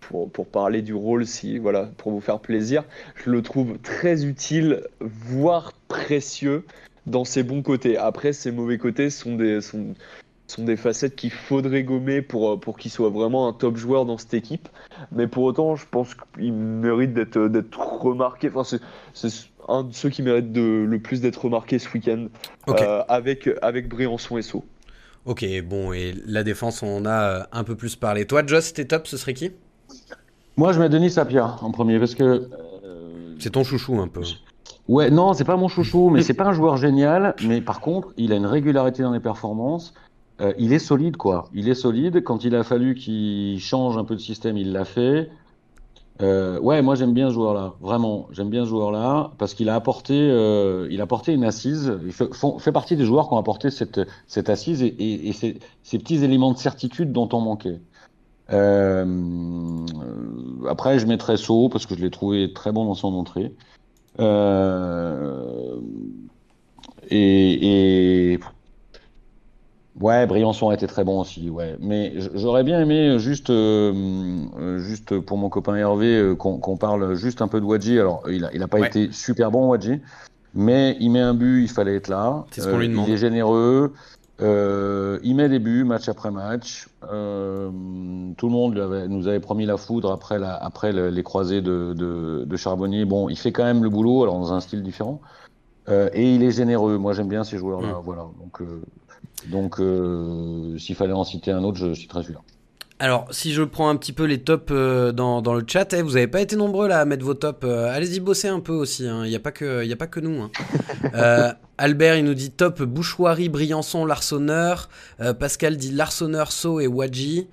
[0.00, 4.24] pour, pour, parler du rôle, si voilà, pour vous faire plaisir, je le trouve très
[4.24, 6.64] utile, voire précieux
[7.06, 7.96] dans ses bons côtés.
[7.96, 9.94] Après, ses mauvais côtés sont des, sont,
[10.46, 14.18] sont des facettes qu'il faudrait gommer pour, pour qu'il soit vraiment un top joueur dans
[14.18, 14.68] cette équipe.
[15.12, 18.50] Mais pour autant, je pense qu'il mérite d'être remarqué.
[18.54, 18.78] Enfin,
[19.14, 19.30] c'est
[19.68, 22.26] un de ceux qui mérite de, le plus d'être remarqué ce week-end
[22.68, 24.64] euh, avec, avec Briançon et Sceaux.
[25.26, 28.26] Ok, bon, et la défense, on a euh, un peu plus parlé.
[28.26, 29.50] Toi, Joss, t'es top, ce serait qui?
[30.56, 32.48] Moi, je mets Denis Sapia en premier parce que.
[33.38, 34.22] c'est ton chouchou un peu.
[34.88, 37.34] Ouais, non, c'est pas mon chouchou, mais c'est pas un joueur génial.
[37.44, 39.94] Mais par contre, il a une régularité dans les performances.
[40.40, 41.48] Euh, il est solide, quoi.
[41.52, 42.22] Il est solide.
[42.22, 45.28] Quand il a fallu qu'il change un peu de système, il l'a fait.
[46.22, 48.26] Euh, ouais, moi j'aime bien ce joueur-là, vraiment.
[48.30, 51.92] J'aime bien ce joueur-là parce qu'il a apporté, euh, il a apporté une assise.
[52.04, 55.58] Il fait, partie des joueurs qui ont apporté cette, cette assise et, et, et ces,
[55.82, 57.80] ces, petits éléments de certitude dont on manquait.
[58.52, 59.84] Euh,
[60.68, 63.54] après, je mettrais So parce que je l'ai trouvé très bon dans son entrée.
[64.18, 65.78] Euh,
[67.10, 68.40] et, et
[70.00, 71.76] Ouais, Briançon a été très bon aussi, ouais.
[71.80, 73.94] Mais j'aurais bien aimé juste, euh,
[74.58, 77.98] euh, juste pour mon copain Hervé, euh, qu'on parle juste un peu de Wadji.
[77.98, 80.00] Alors, il a, il a pas été super bon, Wadji,
[80.54, 82.44] mais il met un but, il fallait être là.
[82.50, 83.08] C'est ce qu'on lui demande.
[83.08, 83.94] Il est généreux.
[84.38, 86.88] il met des buts match après match.
[87.10, 87.70] Euh,
[88.36, 91.94] tout le monde avait, nous avait promis la foudre après, la, après les croisés de,
[91.96, 93.06] de, de, Charbonnier.
[93.06, 95.22] Bon, il fait quand même le boulot, alors dans un style différent.
[95.88, 96.98] Euh, et il est généreux.
[96.98, 97.94] Moi, j'aime bien ces joueurs-là.
[97.94, 98.02] Mm.
[98.04, 98.26] Voilà.
[98.40, 98.60] Donc,
[99.44, 102.40] donc, euh, s'il fallait en citer un autre, je citerais celui-là.
[102.98, 106.00] Alors, si je prends un petit peu les tops euh, dans, dans, le chat, eh,
[106.00, 107.60] vous n'avez pas été nombreux là à mettre vos tops.
[107.64, 109.26] Euh, allez-y bosser un peu aussi, hein.
[109.26, 110.40] il n'y a, pas que, a pas que nous.
[110.40, 111.54] Hein.
[111.78, 114.88] Albert, il nous dit top Bouchoirie, Briançon, Larsonneur.
[115.38, 117.48] Pascal dit Larsonneur, Sceaux et Wadji.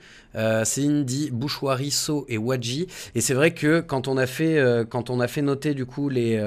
[0.64, 2.88] Céline dit Bouchoirie, Sceaux et Wadji.
[3.16, 6.08] Et c'est vrai que quand on, a fait, quand on a fait noter du coup
[6.08, 6.42] les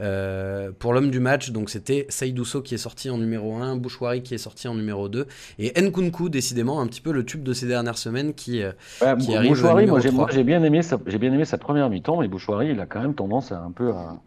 [0.00, 4.22] euh, pour l'homme du match, donc c'était Saïdousso qui est sorti en numéro 1, Bouchouari
[4.22, 5.26] qui est sorti en numéro 2,
[5.58, 8.72] et Nkunku, décidément, un petit peu le tube de ces dernières semaines qui, euh,
[9.18, 12.70] qui arrive Bouchouari, moi j'ai bien, aimé sa, bien aimé sa première mi-temps, mais Bouchouari,
[12.70, 14.20] il a quand même tendance à un peu à,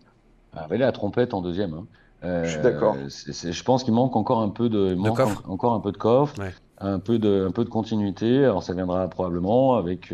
[0.53, 1.73] à à la trompette en deuxième.
[1.73, 1.85] Hein.
[2.23, 2.95] Euh, je suis d'accord.
[3.07, 6.35] Je pense qu'il manque encore un peu de, manque encore un peu de coffre,
[6.77, 8.43] un, peu de, un peu de continuité.
[8.43, 10.13] Alors ça viendra probablement avec,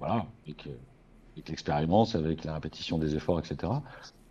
[0.00, 0.66] voilà, avec,
[1.36, 3.72] avec l'expérience, avec la répétition des efforts, etc.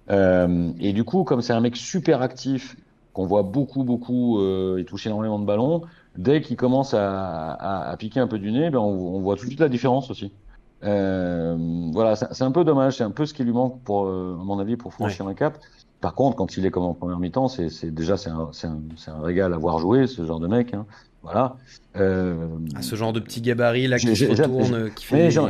[0.09, 2.75] Euh, et du coup, comme c'est un mec super actif,
[3.13, 5.81] qu'on voit beaucoup, beaucoup, euh, il touche énormément de ballons,
[6.17, 9.35] dès qu'il commence à, à, à, piquer un peu du nez, ben on, on, voit
[9.35, 10.31] tout de suite la différence aussi.
[10.83, 11.55] Euh,
[11.93, 14.43] voilà, c'est un peu dommage, c'est un peu ce qui lui manque, pour, euh, à
[14.43, 15.57] mon avis, pour franchir un cap.
[16.01, 19.21] Par contre, quand il est comme en première mi-temps, c'est déjà c'est un, un, un,
[19.21, 20.73] régal à voir jouer, ce genre de mec.
[20.73, 20.85] Hein.
[21.23, 21.55] Voilà.
[21.95, 22.35] Euh,
[22.75, 25.31] à ce genre de petit gabarit là qui se retourne, qui fait.
[25.31, 25.41] J'ai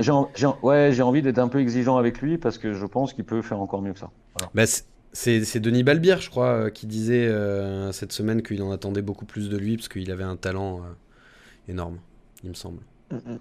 [0.63, 3.41] ouais, j'ai envie d'être un peu exigeant avec lui parce que je pense qu'il peut
[3.41, 4.12] faire encore mieux que ça.
[4.38, 4.52] Voilà.
[4.54, 4.65] Bah,
[5.15, 9.26] c'est Denis Balbir, je crois, euh, qui disait euh, cette semaine qu'il en attendait beaucoup
[9.26, 12.00] plus de lui parce qu'il avait un talent euh, énorme,
[12.43, 12.82] il me semble.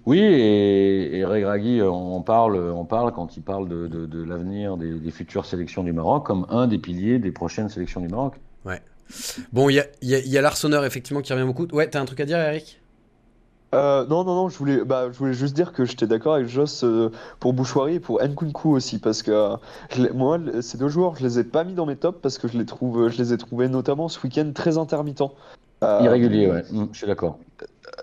[0.05, 4.77] Oui, et, et Regragui, on parle, on parle quand il parle de, de, de l'avenir
[4.77, 8.35] des, des, futures sélections du Maroc comme un des piliers des prochaines sélections du Maroc.
[8.63, 8.79] Ouais.
[9.51, 11.67] Bon, il y a, y a l'Arseneur effectivement qui revient beaucoup.
[11.73, 12.79] Ouais, t'as un truc à dire, Eric?
[13.75, 16.47] Euh, non, non, non, je voulais, bah, je voulais juste dire que j'étais d'accord avec
[16.47, 19.57] Joss euh, pour Bouchoirie et pour Nkunku aussi, parce que euh,
[20.13, 22.57] moi, ces deux joueurs, je les ai pas mis dans mes tops parce que je
[22.57, 25.33] les, trouve, je les ai trouvés notamment ce week-end très intermittents.
[25.81, 27.37] Irrégulier, ouais, mm, je suis d'accord.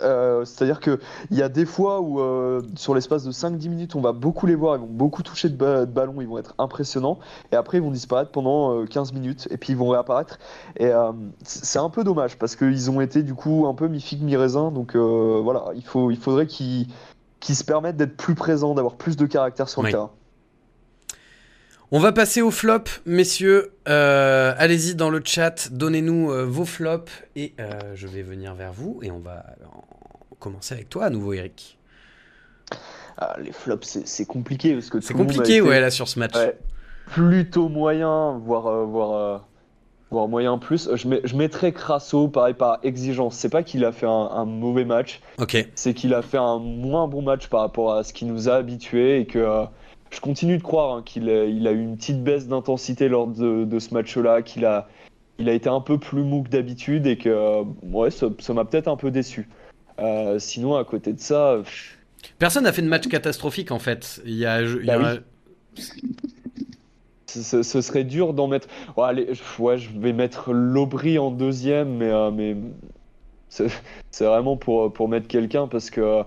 [0.02, 0.98] Euh, c'est-à-dire qu'il
[1.30, 4.54] y a des fois où, euh, sur l'espace de 5-10 minutes, on va beaucoup les
[4.54, 7.18] voir, ils vont beaucoup toucher de, ballon, ils vont être impressionnants,
[7.52, 10.38] et après ils vont disparaître pendant 15 euh, minutes, et puis ils vont réapparaître.
[10.78, 10.90] Et
[11.44, 14.96] c'est un peu dommage, parce qu'ils ont été du coup un peu mi-figue, mi-raisin, donc
[14.96, 16.86] voilà, il, faut, il faudrait qu'ils
[17.40, 19.86] qui se permettent d'être plus présents, d'avoir plus de caractère sur Oui.
[19.86, 20.10] le terrain.
[21.94, 23.72] On va passer au flop, messieurs.
[23.88, 28.72] Euh, Allez-y dans le chat, donnez-nous euh, vos flops et euh, je vais venir vers
[28.72, 29.84] vous et on va en-
[30.38, 31.78] commencer avec toi à nouveau, Eric.
[33.18, 36.34] Ah, les flops, c'est compliqué parce que C'est compliqué, été- ouais, là sur ce match.
[36.34, 36.56] Ouais.
[37.08, 39.46] plutôt moyen, voire, voire,
[40.10, 40.88] voire moyen plus.
[40.94, 43.34] Je, mets, je mettrais Crasso, pareil, par exigence.
[43.36, 45.68] C'est pas qu'il a fait un, un mauvais match, Ok.
[45.74, 48.54] c'est qu'il a fait un moins bon match par rapport à ce qui nous a
[48.54, 49.66] habitués et que
[50.12, 53.26] je continue de croire hein, qu'il a, il a eu une petite baisse d'intensité lors
[53.26, 54.88] de, de ce match-là, qu'il a,
[55.38, 58.88] il a été un peu plus mou que d'habitude et que ouais, ça m'a peut-être
[58.88, 59.48] un peu déçu.
[59.98, 61.98] Euh, sinon, à côté de ça, pff,
[62.38, 64.20] Personne n'a fait de match catastrophique en fait.
[64.24, 65.14] Il y a, il y Bah
[67.26, 68.68] ce, serait dur d'en mettre.
[68.96, 72.56] Ouais, allez, je- ouais, je vais mettre l'Aubry en deuxième, mais, euh, mais
[73.48, 76.22] c'est vraiment pour, pour mettre quelqu'un parce que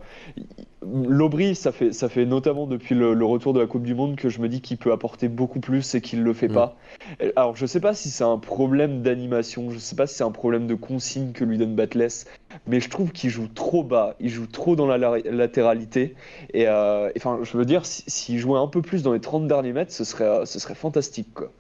[1.07, 4.15] l'Aubry, ça fait, ça fait notamment depuis le, le retour de la Coupe du Monde
[4.15, 6.53] que je me dis qu'il peut apporter beaucoup plus et qu'il le fait Mm.
[6.53, 6.75] pas.
[7.19, 10.23] Et- Alors, je sais pas si c'est un problème d'animation, je sais pas si c'est
[10.23, 12.25] un problème de consigne que lui donne Batless,
[12.67, 16.15] mais je trouve qu'il joue trop bas, il joue trop dans la la- latéralité.
[16.53, 19.47] Et euh, enfin, je veux dire, si- s'il jouait un peu plus dans les 30
[19.47, 21.33] derniers mètres, ce serait, euh, ce serait fantastique.
[21.33, 21.51] Quoi.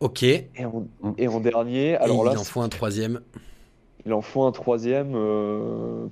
[0.00, 0.22] Ok.
[0.22, 3.20] Et en, et en dernier, alors là, il en faut un troisième.
[4.06, 5.12] il en faut un troisième.
[5.16, 6.06] euh,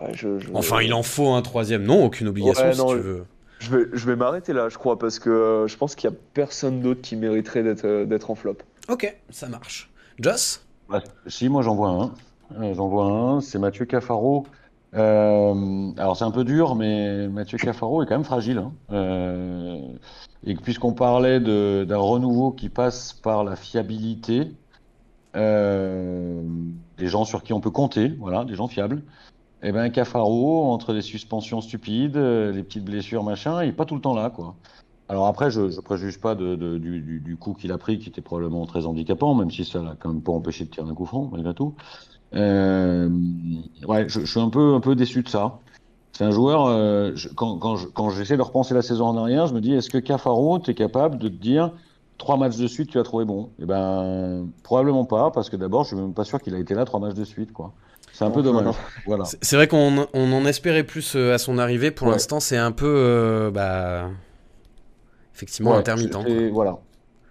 [0.00, 1.84] ouais, je- je- Enfin, il en faut un troisième.
[1.84, 3.24] Non, aucune obligation Ouais, si tu je- veux.
[3.60, 6.16] Je vais, je vais m'arrêter là, je crois, parce que euh, je pense qu'il n'y
[6.16, 8.56] a personne d'autre qui mériterait d'être euh, d'être en flop.
[8.88, 9.90] Ok, ça marche.
[10.20, 12.12] Joss Bah, si, moi j'en vois un.
[12.60, 14.46] Euh, j'en vois un, c'est Mathieu Cafaro.
[14.94, 18.58] Euh, alors c'est un peu dur, mais Mathieu Cafaro est quand même fragile.
[18.58, 18.72] hein.
[18.92, 19.78] Euh,
[20.46, 24.50] et puisqu'on parlait de- d'un renouveau qui passe par la fiabilité,
[25.36, 26.42] euh,
[26.98, 29.02] des gens sur qui on peut compter, voilà, des gens fiables.
[29.64, 33.86] Et ben Cafaro, entre les suspensions stupides, euh, les petites blessures, machin, il est pas
[33.86, 34.56] tout le temps là, quoi.
[35.08, 38.84] Alors après, je ne préjuge pas du, coup qu'il a pris, qui était probablement très
[38.86, 41.54] handicapant, même si ça l'a quand même pas empêché de tirer un coup franc, malgré
[41.54, 41.76] tout.
[42.34, 43.08] Euh,
[43.86, 45.60] ouais, je, suis un peu, un peu déçu de ça.
[46.12, 49.46] C'est un joueur, euh, quand, quand, je- quand j'essaie de repenser la saison en arrière,
[49.46, 51.72] je me dis, est-ce que Cafaro, tu es capable de te dire,
[52.18, 53.54] trois matchs de suite, tu as trouvé bon?
[53.58, 56.74] Eh ben, probablement pas, parce que d'abord, je suis même pas sûr qu'il a été
[56.74, 57.74] là trois matchs de suite, quoi.
[58.16, 58.72] C'est un peu dommage.
[59.06, 59.24] Voilà.
[59.42, 61.90] C'est vrai qu'on on en espérait plus euh, à son arrivée.
[61.90, 62.12] Pour Ouais.
[62.12, 62.86] l'instant, c'est un peu.
[62.86, 64.08] euh, bah,
[65.34, 66.16] effectivement, Ouais, intermittent.
[66.52, 66.78] Voilà.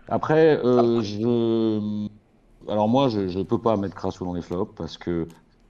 [0.10, 2.08] Après, euh, je...
[2.69, 5.28] alors moi, je ne peux pas mettre Crasso dans les flops parce que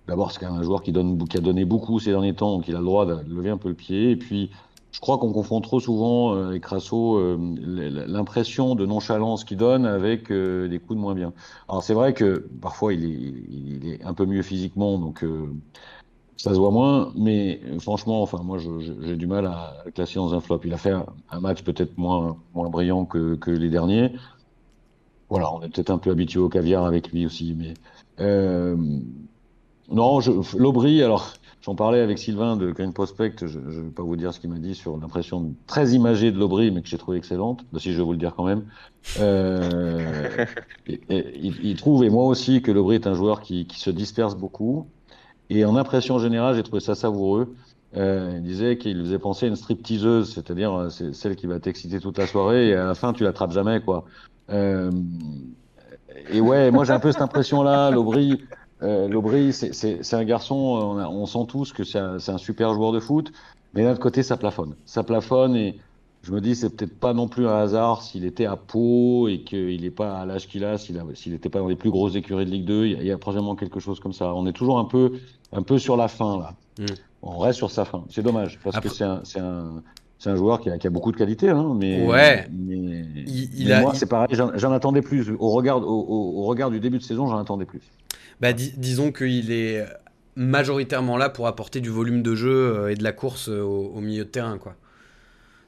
[0.07, 2.55] d'abord, c'est quand même un joueur qui, donne, qui a donné beaucoup ces derniers temps,
[2.55, 4.09] donc il a le droit de lever un peu le pied.
[4.09, 4.49] Et puis,
[4.93, 7.37] je crois qu'on confond trop souvent euh, avec Crasso euh,
[8.07, 11.33] l'impression de nonchalance qu'il donne avec euh, des coups de moins bien.
[11.67, 15.51] Alors, c'est vrai que parfois, il est, il est un peu mieux physiquement, donc euh,
[16.37, 20.35] ça se voit moins, mais franchement, enfin, moi, j'ai du mal à le classer dans
[20.35, 20.61] un flop.
[20.63, 20.91] Il a fait
[21.31, 24.13] un, match peut-être moins, moins brillant que, que les derniers.
[25.29, 27.73] Voilà, on est peut-être un peu habitué au caviar avec lui aussi, mais
[28.19, 28.75] euh,
[29.89, 34.03] non, je, l'Aubry, alors j'en parlais avec Sylvain de Green Prospect, je ne vais pas
[34.03, 36.97] vous dire ce qu'il m'a dit sur l'impression très imagée de l'Aubry, mais que j'ai
[36.97, 38.65] trouvé excellente, si je vais vous le dire quand même.
[39.19, 40.45] Euh,
[40.87, 41.25] et- et
[41.63, 44.87] il, trouve, et moi aussi, que l'Aubry est un joueur qui, qui se disperse beaucoup.
[45.49, 47.55] Et en impression générale, j'ai trouvé ça savoureux.
[47.95, 51.99] Euh, il disait qu'il faisait penser à une stripteaseuse, c'est-à-dire euh, celle qui va t'exciter
[51.99, 54.05] toute la soirée et à la fin tu l'attrapes jamais quoi.
[54.49, 54.89] Euh,
[56.31, 57.91] et ouais, moi j'ai un peu cette impression-là.
[57.91, 58.41] L'Aubry,
[58.83, 62.91] euh, l'Aubry, c'est- un garçon, on, a- on sent tous que c'est un, super joueur
[62.91, 63.31] de foot,
[63.73, 64.75] mais d'un autre côté ça plafonne.
[64.85, 65.77] Ça plafonne et
[66.21, 69.39] je me dis c'est peut-être pas non plus un hasard s'il était à Pau et
[69.41, 70.97] qu'il n'est pas à l'âge qu'il a, s'il
[71.31, 73.11] n'était pas dans les plus grosses écuries de Ligue 2, il y a, il y
[73.11, 74.33] a probablement quelque chose comme ça.
[74.35, 75.13] On est toujours un peu,
[75.51, 76.53] un peu sur la fin là.
[76.79, 76.85] Mm.
[77.23, 78.03] On reste sur sa fin.
[78.09, 79.81] C'est dommage parce Après- que c'est un, c'est un,
[80.23, 82.47] c'est un joueur qui a, qui a beaucoup de qualité, hein, mais, Ouais.
[82.49, 82.75] mais,
[83.27, 85.29] Il- il mais a- moi il- c'est pareil, j'en attendais plus.
[85.37, 87.81] Au regard, au, au- au regard du début de saison, j'en attendais plus.
[88.39, 89.85] Bah, dis- disons qu'il est
[90.37, 93.91] majoritairement là pour apporter du volume de jeu euh, et de la course euh, au,
[93.95, 94.75] au milieu de terrain, quoi.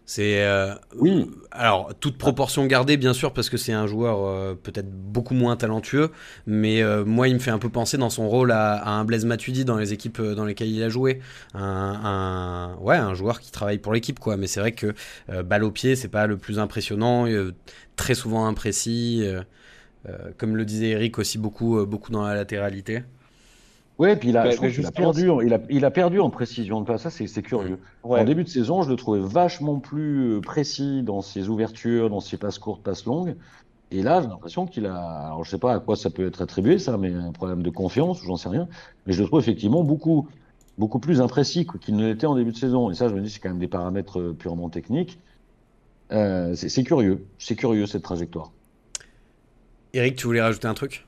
[0.07, 1.31] C'est euh, Oui.
[1.51, 5.55] Alors toute proportion gardée, bien sûr, parce que c'est un joueur euh, peut-être beaucoup moins
[5.55, 6.11] talentueux,
[6.45, 9.03] mais euh, moi, il me fait un peu penser dans son rôle à, à un
[9.05, 11.21] Blaise Matuidi dans les équipes dans lesquelles il a joué,
[11.55, 14.37] un, un- ouais, un joueur qui travaille pour l'équipe, quoi.
[14.37, 14.93] Mais c'est vrai que
[15.43, 17.25] balle au pied, c'est pas le plus impressionnant,
[17.95, 19.23] très souvent imprécis.
[20.37, 23.03] comme le disait Eric aussi beaucoup, beaucoup dans la latéralité.
[23.97, 27.03] Ouais, puis il a, je perdu, il a, il a perdu en précision de passe.
[27.03, 27.79] Ça, c'est curieux.
[28.03, 28.19] Ouais.
[28.19, 32.19] En début de saison, je le trouvais vachement plus euh, précis dans ses ouvertures, dans
[32.19, 33.36] ses passes courtes, passes longues.
[33.91, 36.41] Et là, j'ai l'impression qu'il a, alors je sais pas à quoi ça peut être
[36.41, 38.67] attribué, ça, mais un problème de confiance, ou j'en sais rien.
[39.05, 40.27] Mais je le trouve effectivement beaucoup,
[40.77, 42.91] beaucoup plus imprécis qu'il ne l'était en début de saison.
[42.91, 45.19] Et ça, je me dis, c'est quand même des paramètres purement techniques.
[46.10, 48.51] c'est curieux, c'est curieux cette trajectoire.
[49.93, 51.05] Eric, tu voulais rajouter un truc?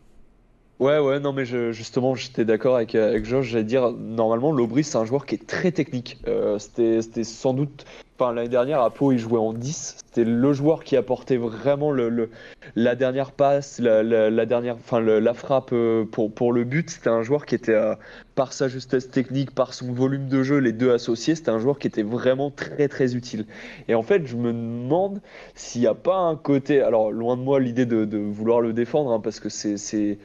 [0.80, 3.48] Ouais, ouais, non, mais je, justement, j'étais d'accord avec, avec Georges.
[3.48, 6.20] J'allais dire, normalement, Lobris, c'est un joueur qui est très technique.
[6.28, 7.84] Euh, c'était sans doute.
[8.20, 9.96] Enfin, l'année dernière, à Pau, il jouait en 10.
[10.06, 12.30] C'était le joueur qui apportait vraiment le, le
[12.76, 16.92] la dernière passe, la, la, dernière, enfin, la frappe euh, pour, pour le but.
[16.92, 17.96] C'était un joueur qui était, euh,
[18.36, 21.80] par sa justesse technique, par son volume de jeu, les deux associés, c'était un joueur
[21.80, 23.48] qui était vraiment très, très utile.
[23.88, 25.22] Et en fait, je me demande
[25.56, 26.82] s'il n'y a pas un côté.
[26.82, 30.18] Alors, loin de moi l'idée de, de vouloir le défendre, hein, parce que c'est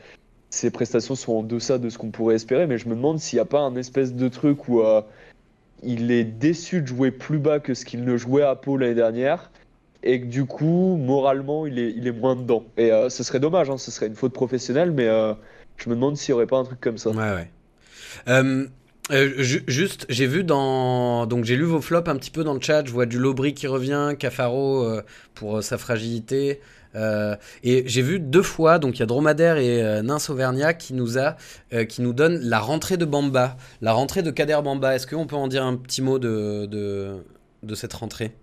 [0.52, 3.38] ses prestations sont en deçà de ce qu'on pourrait espérer, mais je me demande s'il
[3.38, 5.00] n'y a pas un espèce de truc où euh,
[5.82, 8.94] il est déçu de jouer plus bas que ce qu'il ne jouait à Pau l'année
[8.94, 9.50] dernière,
[10.02, 12.64] et que du coup, moralement, il est, moins dedans.
[12.76, 15.32] Et euh, ce serait dommage, hein, ce serait une faute professionnelle, mais euh,
[15.78, 17.10] je me demande s'il n'y aurait pas un truc comme ça.
[17.10, 17.48] Ouais,
[18.28, 18.68] ouais.
[19.38, 21.24] juste, j'ai vu dans.
[21.26, 22.84] Donc, j'ai lu vos flops un petit peu dans le chat.
[22.84, 24.86] Je vois du Lobry qui revient, Cafaro
[25.34, 26.60] pour sa fragilité.
[26.94, 30.94] Euh, et j'ai vu deux fois, donc il y a Dromadaire et euh, Auvergnat qui
[30.94, 31.36] nous a,
[31.72, 34.94] euh, qui nous donne la rentrée de Bamba, la rentrée de Kader Bamba.
[34.94, 38.36] Est-ce qu'on peut en dire un petit mot de, de, cette rentrée?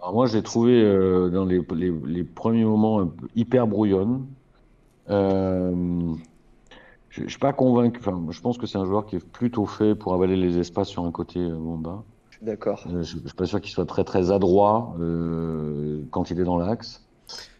[0.00, 0.82] Alors moi, j'ai trouvé
[1.32, 1.60] dans les,
[2.06, 4.26] les, premiers moments hyper brouillonne.
[5.08, 5.72] je
[7.22, 8.00] ne suis pas convaincu.
[8.30, 11.04] Je pense que c'est un joueur qui est plutôt fait pour avaler les espaces sur
[11.04, 12.04] un côté Bamba.
[12.42, 12.84] D'accord.
[12.86, 16.44] Euh, je, ne suis pas sûr qu'il soit très très adroit euh, quand il est
[16.44, 17.02] dans l'axe.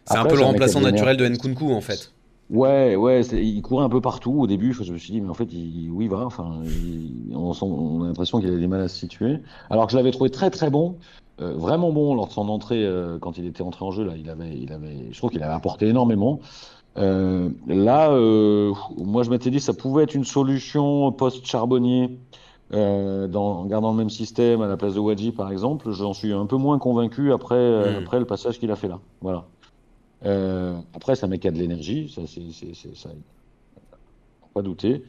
[0.05, 2.13] C'est un peu le remplaçant naturel de Nkunku en fait.
[2.49, 4.71] Ouais, ouais, il courait un peu partout au début.
[4.71, 6.61] Je me suis dit, mais en fait, il, où il va Enfin,
[7.33, 9.39] on, a l'impression qu'il a des mal à se situer.
[9.69, 10.95] Alors que je l'avais trouvé très très bon,
[11.41, 14.05] euh, vraiment bon lors de son entrée quand il était entré en jeu.
[14.05, 16.39] Là, il avait, il avait, je trouve qu'il avait apporté énormément.
[16.95, 18.09] là,
[18.97, 22.17] moi, je m'étais dit, ça pouvait être une solution post-charbonnier
[22.73, 26.13] euh, dans, en gardant le même système à la place de Wadji par exemple, j'en
[26.13, 28.03] suis un peu moins convaincu après, euh, hmm.
[28.03, 28.99] après le passage qu'il a fait là.
[29.21, 29.45] Voilà.
[30.25, 33.09] Euh, après, ça met qu'il a de l'énergie, ça, c'est, ça,
[34.53, 35.03] pas douter.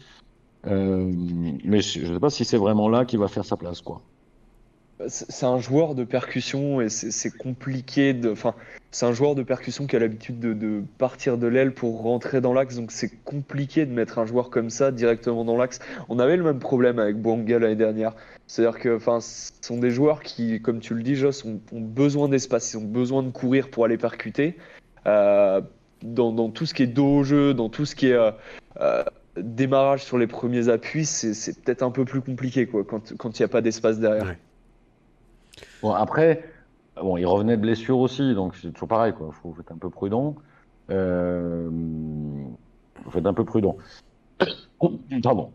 [0.66, 1.10] Euh,
[1.64, 4.02] mais je ne sais pas si c'est vraiment là qu'il va faire sa place, quoi
[5.06, 8.14] c'est un joueur de percussion et c'est compliqué.
[8.14, 8.54] De, enfin,
[8.90, 12.52] c'est un joueur de percussion qui a l'habitude de, partir de l'aile pour rentrer dans
[12.52, 15.78] l'axe, donc c'est compliqué de mettre un joueur comme ça directement dans l'axe.
[16.08, 18.14] On avait le même problème avec Bouanga l'année dernière.
[18.46, 22.28] C'est-à-dire que, enfin, ce sont des joueurs qui, comme tu le dis, Joss, ont, besoin
[22.28, 24.56] d'espace, ils ont besoin de courir pour aller percuter.
[25.06, 25.61] Euh,
[26.02, 28.30] dans, tout ce qui est dos au jeu, dans tout ce qui est euh,
[28.80, 29.04] euh,
[29.37, 33.44] démarrage sur les premiers appuis, c'est peut-être un peu plus compliqué quoi, quand il n'y
[33.44, 34.34] a pas d'espace derrière.
[35.82, 36.44] Bon, après,
[36.96, 39.30] bon, il revenait de blessure aussi, donc c'est toujours pareil, quoi.
[39.42, 40.34] Faut, être un peu prudent.
[40.90, 41.68] Euh,
[43.08, 43.76] faut être un peu prudent.
[45.22, 45.50] Pardon.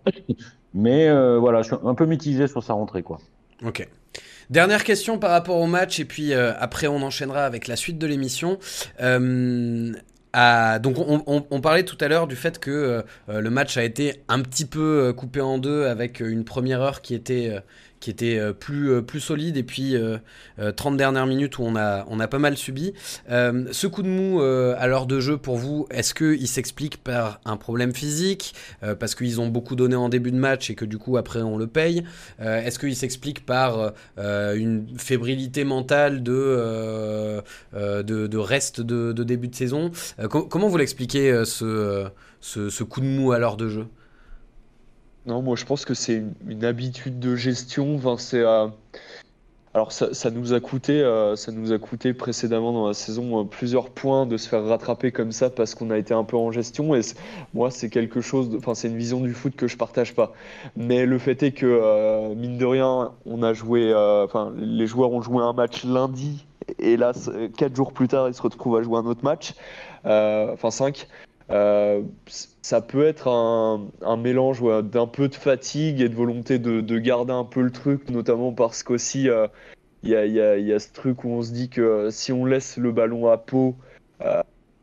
[0.73, 3.19] Mais euh, voilà, je suis un peu mitigé sur sa rentrée, quoi.
[3.65, 3.87] Ok.
[4.49, 7.97] Dernière question par rapport au match, et puis euh, après on enchaînera avec la suite
[7.97, 8.59] de l'émission.
[9.01, 9.93] Euh,
[10.81, 14.65] donc on, parlait tout à l'heure du fait que le match a été un petit
[14.65, 17.55] peu coupé en deux avec une première heure qui était
[18.03, 19.55] qui était euh, plus, euh, plus solide.
[19.55, 19.95] Et puis
[20.57, 22.93] 30 euh, dernières minutes où on a, pas mal subi.
[23.29, 27.57] ce coup de mou à l'heure de jeu pour vous, est-ce qu'il s'explique par un
[27.57, 28.55] problème physique
[28.99, 31.57] parce qu'ils ont beaucoup donné en début de match et que du coup après on
[31.57, 32.03] le paye?
[32.39, 37.41] Est-ce qu'il s'explique par une fébrilité mentale de,
[37.73, 39.91] reste de, début de saison?
[40.29, 43.85] Comment vous l'expliquez ce coup de mou à l'heure de jeu?
[45.25, 47.95] Non, moi je pense que c'est une, habitude de gestion.
[47.95, 48.67] Enfin, c'est, euh,
[49.73, 53.43] Alors ça, nous a coûté, euh, ça nous a coûté précédemment dans la saison euh,
[53.45, 56.51] plusieurs points de se faire rattraper comme ça parce qu'on a été un peu en
[56.51, 56.93] gestion.
[56.93, 57.01] Et
[57.53, 60.33] moi c'est quelque chose, enfin c'est une vision du foot que je partage pas.
[60.75, 65.21] Mais le fait est que mine de rien, on a joué, enfin les joueurs ont
[65.21, 66.45] joué un match lundi
[66.79, 67.13] et là
[67.57, 69.53] quatre jours plus tard ils se retrouvent à jouer un autre match,
[70.03, 71.07] enfin cinq.
[71.49, 72.01] Euh,
[72.61, 77.43] ça peut être un, mélange d'un peu de fatigue et de volonté de, garder un
[77.43, 79.47] peu le truc, notamment parce qu'aussi euh,
[80.03, 80.15] il y,
[80.73, 83.75] a, ce truc où on se dit que si on laisse le ballon à peau,
[84.21, 84.41] euh,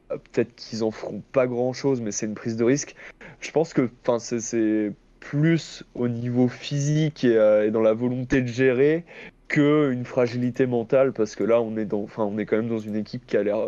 [0.09, 2.95] peut-être qu'ils en feront pas grand chose, mais c'est une prise de risque.
[3.41, 9.05] Je pense que c'est plus au niveau physique et, dans la volonté de gérer
[9.49, 12.97] qu'une fragilité mentale, parce que là on est, dans, on est quand même dans une
[12.97, 13.59] équipe qui a l'air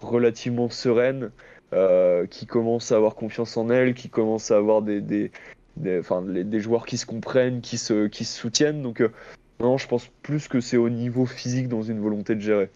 [0.00, 1.30] relativement sereine.
[1.72, 5.32] Euh, qui commence à avoir confiance en elle, qui commence à avoir des, des,
[5.76, 8.82] des, enfin, des joueurs qui se comprennent, qui se, qui se soutiennent.
[8.82, 9.10] Donc, euh,
[9.58, 12.70] non, je pense plus que c'est au niveau physique dans une volonté de gérer.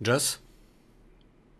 [0.00, 0.40] Joss?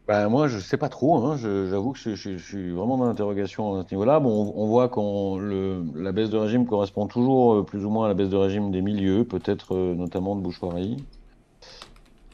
[0.07, 1.17] Ben, moi, je sais pas trop.
[1.17, 1.37] Hein.
[1.37, 4.21] J'avoue que je, je, je, suis vraiment dans l'interrogation à ce niveau-là.
[4.21, 8.09] Bon, on, voit que la baisse de régime correspond toujours euh, plus ou moins à
[8.09, 11.05] la baisse de régime des milieux, peut-être euh, notamment de Bouchoirie.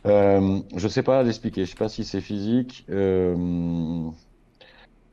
[0.07, 1.65] Euh, je sais pas l'expliquer.
[1.65, 2.85] Je sais pas si c'est physique.
[2.91, 4.11] Euh,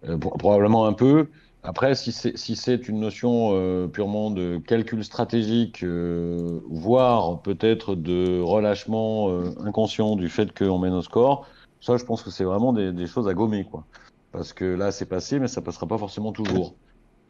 [0.05, 1.29] euh probablement un peu.
[1.61, 9.29] Après, si c'est si une notion euh, purement de calcul stratégique, voire peut-être de relâchement
[9.59, 11.47] inconscient du fait qu'on mène au score,
[11.81, 13.85] ça, je pense que c'est vraiment des, des, choses à gommer, quoi.
[14.31, 16.75] Parce que là, c'est passé, mais ça passera pas forcément toujours.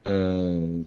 [0.07, 0.81] Euh,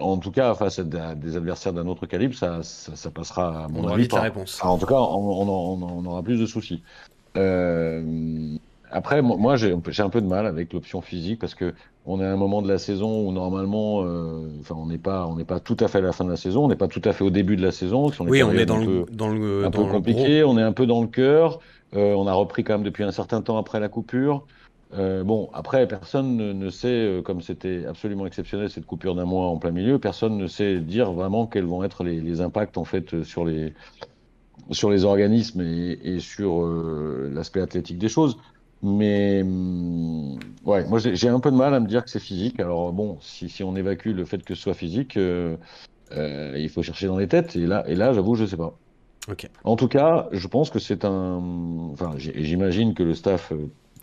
[0.00, 3.68] en tout cas, face à des adversaires d'un autre calibre, ça, ça, ça, passera à
[3.68, 4.08] mon on avis.
[4.08, 4.62] la réponse.
[4.62, 6.82] en tout cas, on, on, on, aura plus de soucis.
[7.36, 8.56] Euh,
[8.90, 11.74] après, moi, j'ai un peu de mal avec l'option physique parce que
[12.06, 15.26] on est à un moment de la saison où normalement, euh, enfin, on n'est pas,
[15.26, 16.86] on n'est pas tout à fait à la fin de la saison, on n'est pas
[16.86, 18.10] tout à fait au début de la saison.
[18.18, 20.86] On oui, on est dans le, dans le, un peu compliqué, on est un peu
[20.86, 21.58] dans le cœur.
[21.94, 24.46] Euh, on a repris quand même depuis un certain temps après la coupure.
[24.96, 29.24] Euh, bon, après, personne ne, ne sait, euh, comme c'était absolument exceptionnel cette coupure d'un
[29.24, 32.78] mois en plein milieu, personne ne sait dire vraiment quels vont être les, les impacts
[32.78, 33.74] en fait sur les
[34.72, 38.38] sur les organismes et, et sur euh, l'aspect athlétique des choses.
[38.82, 42.58] Mais hum, ouais, moi j'ai un peu de mal à me dire que c'est physique.
[42.60, 47.06] Alors bon, si, si, on évacue le fait que ce soit physique, il faut chercher
[47.06, 47.56] dans les têtes.
[47.56, 48.76] Et là, et là, j'avoue, je sais pas.
[49.28, 49.48] Okay.
[49.64, 51.42] En tout cas, je pense que c'est un.
[51.92, 53.52] Enfin, j'imagine que le staff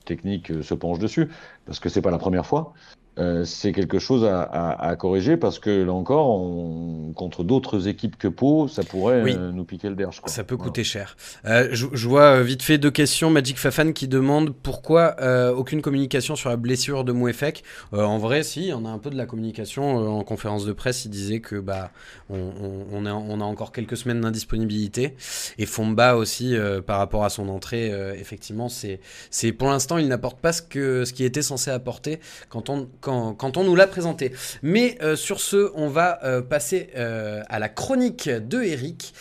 [0.06, 1.30] technique euh, se penche dessus
[1.66, 2.74] parce que c'est pas la première fois.
[3.20, 7.88] Euh, c'est quelque chose à, à, à, corriger parce que là encore, on, contre d'autres
[7.88, 9.36] équipes que Pau, ça pourrait oui.
[9.38, 10.20] euh, nous piquer le derche.
[10.20, 10.32] Quoi.
[10.32, 11.16] Ça peut coûter cher.
[11.46, 13.30] Euh, je, je, vois vite fait deux questions.
[13.30, 17.64] Magic Fafan qui demande pourquoi euh, aucune communication sur la blessure de Mouefek.
[17.94, 20.74] Euh, en vrai, si, on a un peu de la communication euh, en conférence de
[20.74, 21.06] presse.
[21.06, 21.92] Il disait que bah
[22.30, 25.16] on, on, on, a, on a encore quelques semaines d'indisponibilité
[25.60, 27.92] et Fomba aussi euh, par rapport à son entrée.
[28.20, 29.00] effectivement, c'est
[29.30, 32.88] c'est pour l'instant il n'apporte pas ce que ce qui était censé apporter quand on
[33.04, 34.32] quand, quand on nous l'a présenté.
[34.64, 39.14] Mais euh, sur ce, on va euh, passer euh, à la chronique de Eric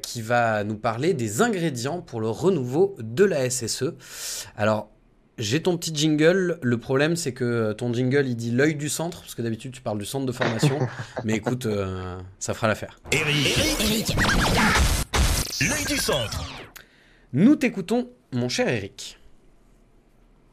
[0.00, 3.92] qui va nous parler des ingrédients pour le renouveau de la SSE.
[4.56, 4.88] Alors,
[5.36, 6.58] j'ai ton petit jingle.
[6.62, 9.82] Le problème, c'est que ton jingle, il dit l'œil du centre, parce que d'habitude, tu
[9.82, 10.78] parles du centre de formation.
[11.24, 11.68] mais écoute,
[12.38, 12.98] ça fera l'affaire.
[13.12, 14.16] Eric, Eric.
[15.60, 16.46] l'œil du centre.
[17.34, 19.17] Nous t'écoutons, mon cher Eric.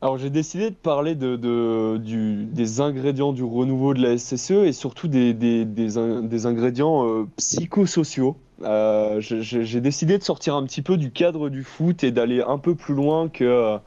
[0.06, 4.52] Alors j'ai décidé de parler de, de, du, des ingrédients du renouveau de la SSE
[4.52, 8.38] et surtout des, des, des, in, des ingrédients euh, psychosociaux.
[8.62, 12.60] Euh, j'ai décidé de sortir un petit peu du cadre du foot et d'aller un
[12.60, 13.78] peu plus loin que euh,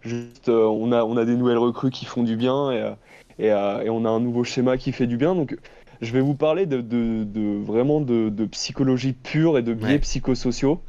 [0.00, 2.92] juste on, a, on a des nouvelles recrues qui font du bien et,
[3.38, 5.34] et, et, on a un nouveau schéma qui fait du bien.
[5.34, 5.58] Donc
[6.00, 9.98] je vais vous parler de, de, de vraiment de, psychologie pure et de biais ouais.
[9.98, 10.80] psychosociaux.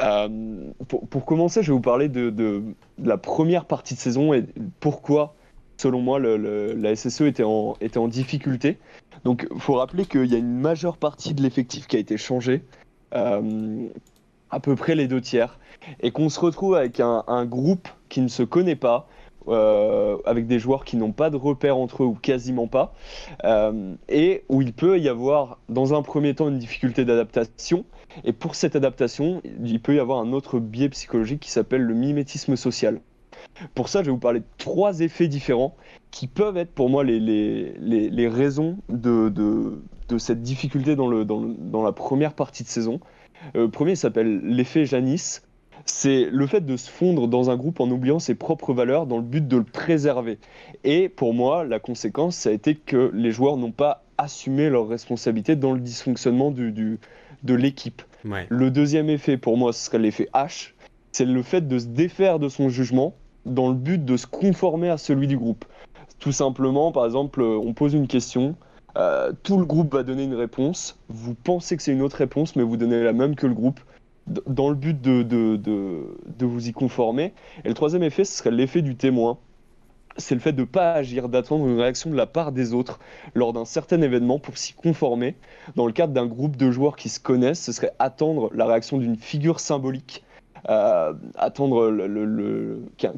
[0.00, 2.62] Euh, pour, commencer, je vais vous parler de,
[3.02, 4.44] la première partie de saison et
[4.80, 5.34] pourquoi,
[5.76, 8.78] selon moi, la SSE était en, difficulté.
[9.24, 12.16] Donc, il faut rappeler qu'il y a une majeure partie de l'effectif qui a été
[12.16, 12.62] changé,
[13.14, 13.88] euh,
[14.50, 15.58] à peu près les deux tiers,
[16.00, 19.08] et qu'on se retrouve avec un, groupe qui ne se connaît pas,
[19.46, 22.94] euh, avec des joueurs qui n'ont pas de repères entre eux ou quasiment pas,
[24.08, 27.84] et où il peut y avoir, dans un premier temps, une difficulté d'adaptation.
[28.22, 31.94] Et pour cette adaptation, il peut y avoir un autre biais psychologique qui s'appelle le
[31.94, 33.00] mimétisme social.
[33.74, 35.74] Pour ça, je vais vous parler de trois effets différents
[36.10, 41.08] qui peuvent être pour moi les, les, les, raisons de, de, de, cette difficulté dans,
[41.08, 43.00] le, dans, le, dans, la première partie de saison.
[43.56, 45.40] Euh, premier s'appelle l'effet Janis.
[45.86, 49.18] C'est le fait de se fondre dans un groupe en oubliant ses propres valeurs dans
[49.18, 50.38] le but de le préserver.
[50.82, 54.88] Et pour moi, la conséquence, ça a été que les joueurs n'ont pas assumé leurs
[54.88, 56.98] responsabilités dans le dysfonctionnement du, du
[57.44, 58.02] de l'équipe.
[58.24, 58.46] Ouais.
[58.48, 60.72] Le deuxième effet, pour moi, ce serait l'effet H.
[61.12, 63.14] C'est le fait de se défaire de son jugement
[63.46, 65.64] dans le but de se conformer à celui du groupe.
[66.18, 68.56] Tout simplement, par exemple, on pose une question,
[68.96, 72.56] euh, tout le groupe va donner une réponse, vous pensez que c'est une autre réponse,
[72.56, 73.80] mais vous donnez la même que le groupe,
[74.26, 77.34] dans le but de, de, de, de vous y conformer.
[77.64, 79.38] Et le troisième effet, ce serait l'effet du témoin
[80.16, 82.98] c'est le fait de ne pas agir, d'attendre une réaction de la part des autres
[83.34, 85.36] lors d'un certain événement pour s'y conformer.
[85.76, 88.98] Dans le cadre d'un groupe de joueurs qui se connaissent, ce serait attendre la réaction
[88.98, 90.24] d'une figure symbolique,
[90.68, 91.92] euh, attendre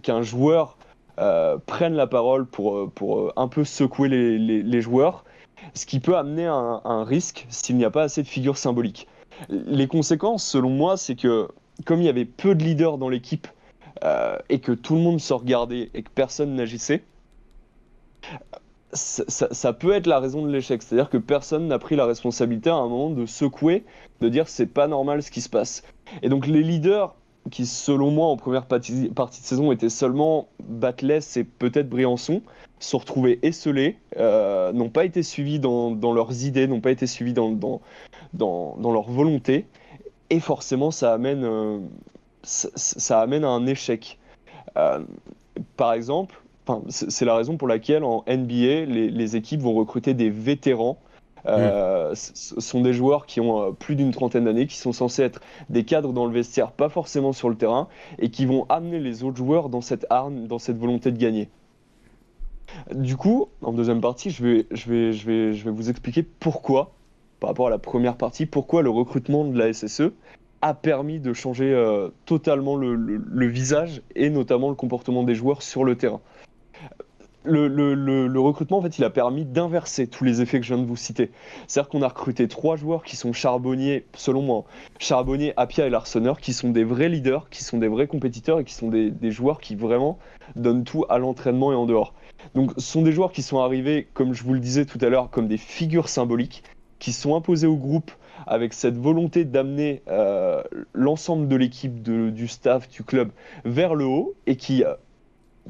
[0.02, 0.78] qu'un, joueur
[1.18, 5.24] euh, prenne la parole pour, pour un peu secouer les, joueurs,
[5.74, 9.06] ce qui peut amener un risque s'il n'y a pas assez de figures symboliques.
[9.50, 11.48] Les conséquences, selon moi, c'est que
[11.84, 13.48] comme il y avait peu de leaders dans l'équipe,
[14.04, 17.02] euh, et que tout le monde se regardait et que personne n'agissait,
[18.92, 20.82] ça, peut être la raison de l'échec.
[20.82, 23.84] C'est-à-dire que personne n'a pris la responsabilité à un moment de secouer,
[24.20, 25.82] de dire c'est pas normal ce qui se passe.
[26.22, 27.14] Et donc les leaders
[27.50, 32.42] qui, selon moi, en première partie, de saison, étaient seulement Batless et peut-être Briançon,
[32.78, 37.32] se retrouvaient esselés, euh, n'ont pas été suivis dans, leurs idées, n'ont pas été suivis
[37.32, 37.80] dans,
[38.38, 39.66] leur volonté.
[40.28, 41.78] Et forcément, ça amène, euh,
[42.46, 44.18] ça, ça, amène à un échec.
[44.76, 45.00] Euh,
[45.76, 46.40] par exemple,
[46.88, 50.98] c'est la raison pour laquelle en NBA, les, les, équipes vont recruter des vétérans
[51.48, 55.22] euh, ce sont des joueurs qui ont euh, plus d'une trentaine d'années, qui sont censés
[55.22, 55.40] être
[55.70, 57.88] des cadres dans le vestiaire, pas forcément sur le terrain,
[58.18, 61.48] et qui vont amener les autres joueurs dans cette arme, dans cette volonté de gagner.
[62.92, 66.22] Du coup, en deuxième partie, je vais, je vais, je vais, je vais vous expliquer
[66.22, 66.92] pourquoi,
[67.38, 70.12] par rapport à la première partie, pourquoi le recrutement de la SSE
[70.66, 75.84] a permis de changer euh, totalement le, visage et notamment le comportement des joueurs sur
[75.84, 76.20] le terrain
[77.48, 80.88] le, recrutement, en fait, il a permis d'inverser tous les effets que je viens de
[80.88, 81.30] vous citer.
[81.68, 84.64] C'est-à-dire qu'on a recruté trois joueurs qui sont charbonniers, selon moi,
[84.98, 88.64] charbonniers, Apia et Larsonneur, qui sont des vrais leaders, qui sont des vrais compétiteurs et
[88.64, 90.18] qui sont des, des joueurs qui vraiment
[90.56, 92.14] donnent tout à l'entraînement et en dehors.
[92.56, 95.08] Donc, ce sont des joueurs qui sont arrivés, comme je vous le disais tout à
[95.08, 96.64] l'heure, comme des figures symboliques,
[96.98, 98.10] qui sont imposés au groupe
[98.46, 100.62] avec cette volonté d'amener euh,
[100.92, 103.30] l'ensemble de l'équipe, du staff, du club
[103.64, 104.84] vers le haut et qui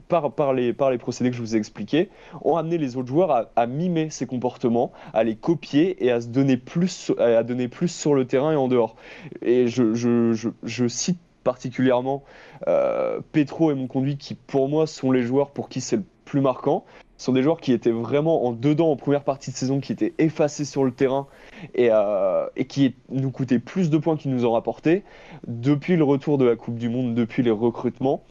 [0.09, 2.11] par, par, les, procédés que je vous ai expliqués,
[2.43, 6.29] ont amené les autres joueurs à, mimer ces comportements, à les copier et à se
[6.29, 8.97] donner plus, à donner plus sur le terrain et en dehors.
[9.43, 12.25] Et je, cite particulièrement
[12.67, 16.03] euh, Petro et mon conduit qui pour moi sont les joueurs pour qui c'est le
[16.37, 16.84] plus marquant.
[17.16, 19.91] Ce sont des joueurs qui étaient vraiment en dedans en première partie de saison, qui
[19.91, 21.28] étaient effacés sur le terrain
[21.74, 25.03] et, euh, et qui nous coûtaient plus de points qu'ils nous ont rapporté.
[25.47, 28.22] Depuis le retour de la Coupe du Monde, depuis les recrutements,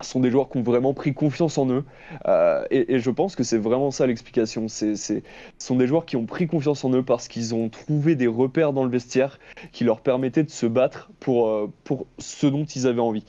[0.00, 1.84] sont des joueurs qui ont vraiment pris confiance en eux.
[2.26, 4.68] Euh, et, je pense que c'est vraiment ça l'explication.
[4.68, 5.20] Ce
[5.58, 8.72] sont des joueurs qui ont pris confiance en eux parce qu'ils ont trouvé des repères
[8.72, 9.38] dans le vestiaire
[9.72, 13.26] qui leur permettaient de se battre pour, euh, pour ce dont ils avaient envie.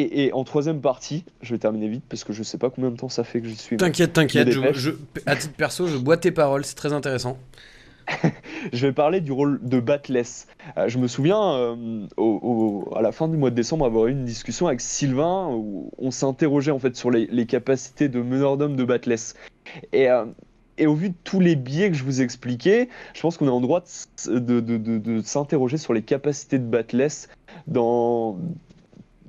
[0.00, 2.90] Et, et, en troisième partie, je vais terminer vite parce que je sais pas combien
[2.90, 3.76] de temps ça fait que j'y suis.
[3.76, 4.48] T'inquiète, t'inquiète.
[5.26, 7.38] à titre perso, je bois tes paroles, c'est très intéressant.
[8.72, 10.46] je vais parler du rôle de Batless.
[10.76, 14.06] Euh, je me souviens, euh, au, au, à la fin du mois de décembre, avoir
[14.06, 18.20] eu une discussion avec Sylvain où on s'interrogeait en fait sur les, les capacités de
[18.20, 19.34] meneur d'homme de Batless.
[19.92, 20.24] Et, euh,
[20.78, 23.46] et, au vu de tous les biais que je vous ai expliqués, je pense qu'on
[23.46, 23.82] est en droit
[24.28, 27.28] de, de, de, de s'interroger sur les capacités de Batless
[27.66, 28.38] dans,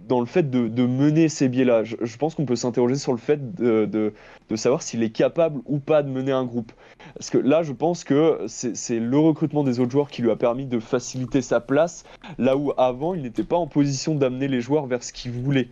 [0.07, 1.83] dans le fait de, mener ces biais-là.
[1.83, 4.13] Je, pense qu'on peut s'interroger sur le fait de,
[4.55, 6.71] savoir s'il est capable ou pas de mener un groupe.
[7.15, 10.35] Parce que là, je pense que c'est le recrutement des autres joueurs qui lui a
[10.35, 12.05] permis de faciliter sa place,
[12.37, 15.67] là où avant, il n'était pas en position d'amener les joueurs vers ce qu'il voulait.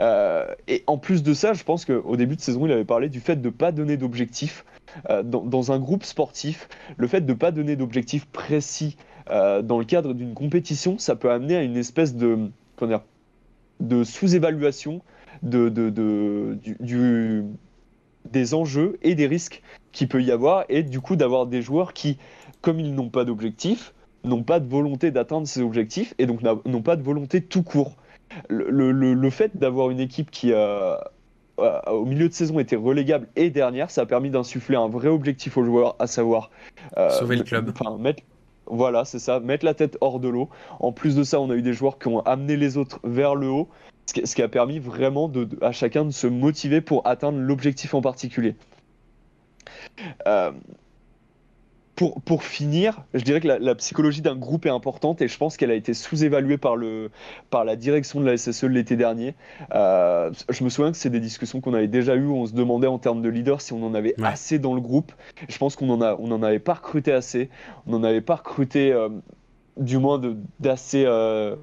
[0.00, 3.08] Euh, et en plus de ça, je pense qu'au début de saison, il avait parlé
[3.08, 4.64] du fait de ne pas donner d'objectifs.
[5.10, 8.96] Euh, dans, dans, un groupe sportif, le fait de ne pas donner d'objectifs précis
[9.30, 12.50] euh, dans le cadre d'une compétition, ça peut amener à une espèce de...
[12.76, 13.02] Comment dire,
[13.80, 15.02] de sous-évaluation
[15.42, 17.44] de, de, de, du, du,
[18.30, 19.62] des enjeux et des risques
[19.92, 22.18] qu'il peut y avoir, et du coup d'avoir des joueurs qui,
[22.60, 23.92] comme ils n'ont pas d'objectif,
[24.24, 27.96] n'ont pas de volonté d'atteindre ces objectifs, et donc n'ont pas de volonté tout court.
[28.48, 31.10] Le, le, le fait d'avoir une équipe qui a,
[31.58, 35.56] au milieu de saison était relégable et dernière, ça a permis d'insuffler un vrai objectif
[35.56, 36.50] aux joueurs, à savoir
[36.96, 37.72] euh, sauver le club.
[37.78, 38.22] Enfin, mettre,
[38.66, 40.48] voilà, c'est ça, mettre la tête hors de l'eau.
[40.80, 43.34] En plus de ça, on a eu des joueurs qui ont amené les autres vers
[43.34, 43.68] le haut,
[44.06, 48.56] ce qui a permis vraiment à chacun de se motiver pour atteindre l'objectif en particulier.
[50.26, 50.52] Euh,
[51.96, 55.38] pour, pour, finir, je dirais que la, la psychologie d'un groupe est importante et je
[55.38, 57.10] pense qu'elle a été sous-évaluée par, le,
[57.48, 59.34] par la direction de la SSE l'été dernier.
[59.74, 62.52] Euh, je me souviens que c'est des discussions qu'on avait déjà eues où on se
[62.52, 64.26] demandait en termes de leader si on en avait ouais.
[64.26, 65.12] assez dans le groupe.
[65.48, 67.48] Je pense qu'on n'en on avait pas recruté assez.
[67.86, 69.08] On n'en avait pas recruté, euh,
[69.78, 70.20] du moins,
[70.60, 71.56] d'assez euh,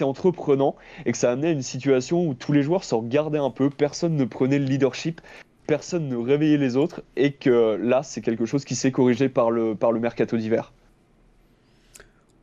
[0.00, 0.74] entreprenant
[1.04, 3.50] et que ça a amené à une situation où tous les joueurs se regardaient un
[3.50, 5.20] peu, personne ne prenait le leadership
[5.66, 9.50] personne ne réveillait les autres et que là, c'est quelque chose qui s'est corrigé par
[9.50, 10.72] le, par le mercato d'hiver.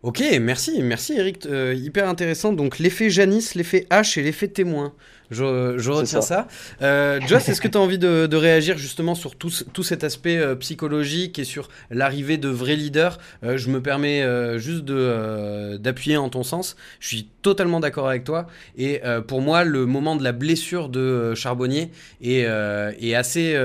[0.03, 2.51] Ok, merci, merci Eric, euh, hyper intéressant.
[2.51, 4.93] Donc l'effet Janice, l'effet H et l'effet témoin.
[5.31, 6.21] Je, je retiens ça.
[6.21, 6.47] ça.
[6.81, 10.03] Euh, Joss, est-ce que tu as envie de, de, réagir justement sur tout, tout cet
[10.03, 13.17] aspect euh, psychologique et sur l'arrivée de vrais leaders?
[13.45, 16.75] Euh, Je me permets euh, juste d'appuyer en ton sens.
[16.99, 18.47] Je suis totalement d'accord avec toi.
[18.77, 21.91] Et euh, pour moi, le moment de la blessure de Charbonnier
[22.21, 23.57] est, est assez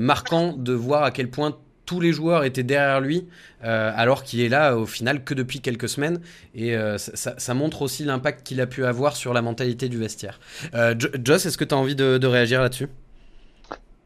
[0.00, 1.56] marquant de voir à quel point
[1.88, 3.26] tous les joueurs étaient derrière lui,
[3.64, 6.20] euh, alors qu'il est là au final que depuis quelques semaines.
[6.54, 9.96] Et euh, ça, ça, montre aussi l'impact qu'il a pu avoir sur la mentalité du
[9.96, 10.38] vestiaire.
[10.74, 12.88] Euh, Joss, est-ce que tu as envie de, de réagir là-dessus?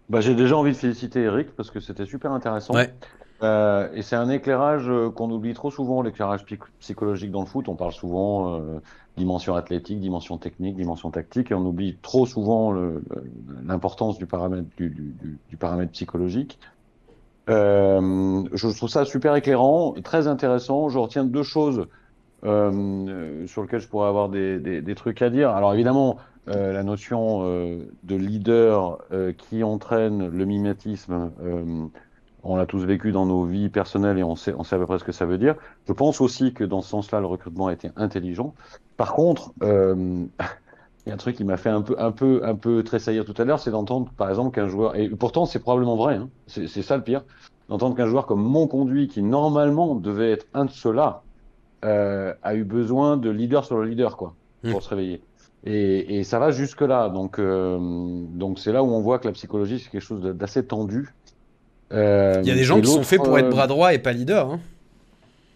[0.09, 2.73] Bah, J'ai déjà envie de féliciter Eric parce que c'était super intéressant.
[2.73, 2.95] Ouais.
[3.43, 6.45] Euh, et c'est un éclairage qu'on oublie trop souvent, l'éclairage
[6.79, 7.69] psychologique dans le foot.
[7.69, 8.63] On parle souvent
[9.17, 12.73] dimension athlétique, dimension technique, dimension tactique, et on oublie trop souvent
[13.65, 16.61] l'importance du paramètre, du, du, du, paramètre psychologique.
[17.49, 20.89] Euh, je trouve ça super éclairant, très intéressant.
[20.89, 21.89] Je retiens deux choses
[22.45, 25.51] euh, sur lesquelles je pourrais avoir des, des, des, trucs à dire.
[25.51, 26.19] Alors évidemment,
[26.49, 28.99] euh, la notion de leader
[29.39, 31.31] qui entraîne le mimétisme
[32.45, 34.87] on l'a tous vécu dans nos vies personnelles et on sait, on sait à peu
[34.87, 35.55] près ce que ça veut dire.
[35.87, 38.55] Je pense aussi que dans ce sens-là, le recrutement a été intelligent.
[38.97, 40.25] Par contre, euh,
[41.05, 43.25] il y a un truc qui m'a fait un peu, un peu, un peu tressaillir
[43.25, 46.29] tout à l'heure, c'est d'entendre, par exemple, qu'un joueur, et pourtant c'est probablement vrai, hein,
[46.47, 47.25] c'est ça le pire,
[47.69, 51.23] d'entendre qu'un joueur comme mon conduit, qui normalement devait être un de ceux-là,
[51.85, 54.83] euh, a eu besoin de leader sur le leader, quoi, pour mmh.
[54.83, 55.23] se réveiller.
[55.65, 59.29] Et, et, ça va jusque là, donc euh, donc c'est là où on voit que
[59.29, 61.15] la psychologie c'est quelque chose d'assez tendu
[61.93, 63.99] euh, Il y a des gens qui sont faits pour être euh, bras droit et
[63.99, 64.51] pas leader.
[64.51, 64.61] Hein.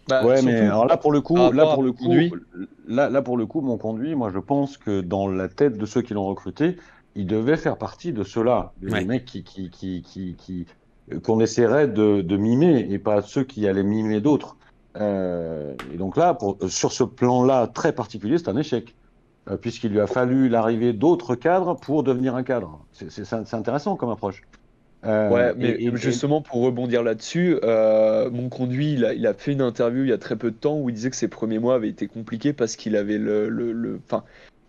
[0.07, 2.13] Bah, ouais, mais alors là pour le coup, là pour le coup,
[2.87, 5.85] là, là pour le coup, mon conduit, moi je pense que dans la tête de
[5.85, 6.77] ceux qui l'ont recruté,
[7.15, 10.65] il devait faire partie de ceux-là, des mecs qui, qui, qui, qui, qui
[11.23, 14.57] qu'on essaierait de, de, mimer et pas ceux qui allaient mimer d'autres.
[14.97, 18.95] Euh, et donc là, pour, sur ce plan-là très particulier, c'est un échec,
[19.49, 22.79] euh, puisqu'il lui a fallu l'arrivée d'autres cadres pour devenir un cadre.
[22.91, 24.41] C'est intéressant comme approche.
[25.05, 29.53] Euh, ouais, mais justement pour rebondir là-dessus, euh, mon conduit, il a, il a, fait
[29.53, 31.59] une interview il y a très peu de temps où il disait que ses premiers
[31.59, 34.23] mois avaient été compliqués parce qu'il avait le, le, enfin,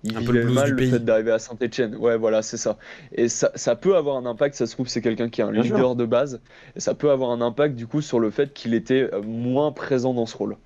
[0.05, 1.97] il un vivait mal le fait d'arriver à Saint-Etienne.
[1.97, 2.77] Ouais, voilà, c'est ça.
[3.13, 4.55] Et ça, ça, peut avoir un impact.
[4.55, 6.41] Ça se trouve, c'est quelqu'un qui est un leader de base,
[6.77, 9.73] et ça peut avoir un impact du coup sur le fait qu'il était euh, moins
[9.73, 10.57] présent dans ce rôle.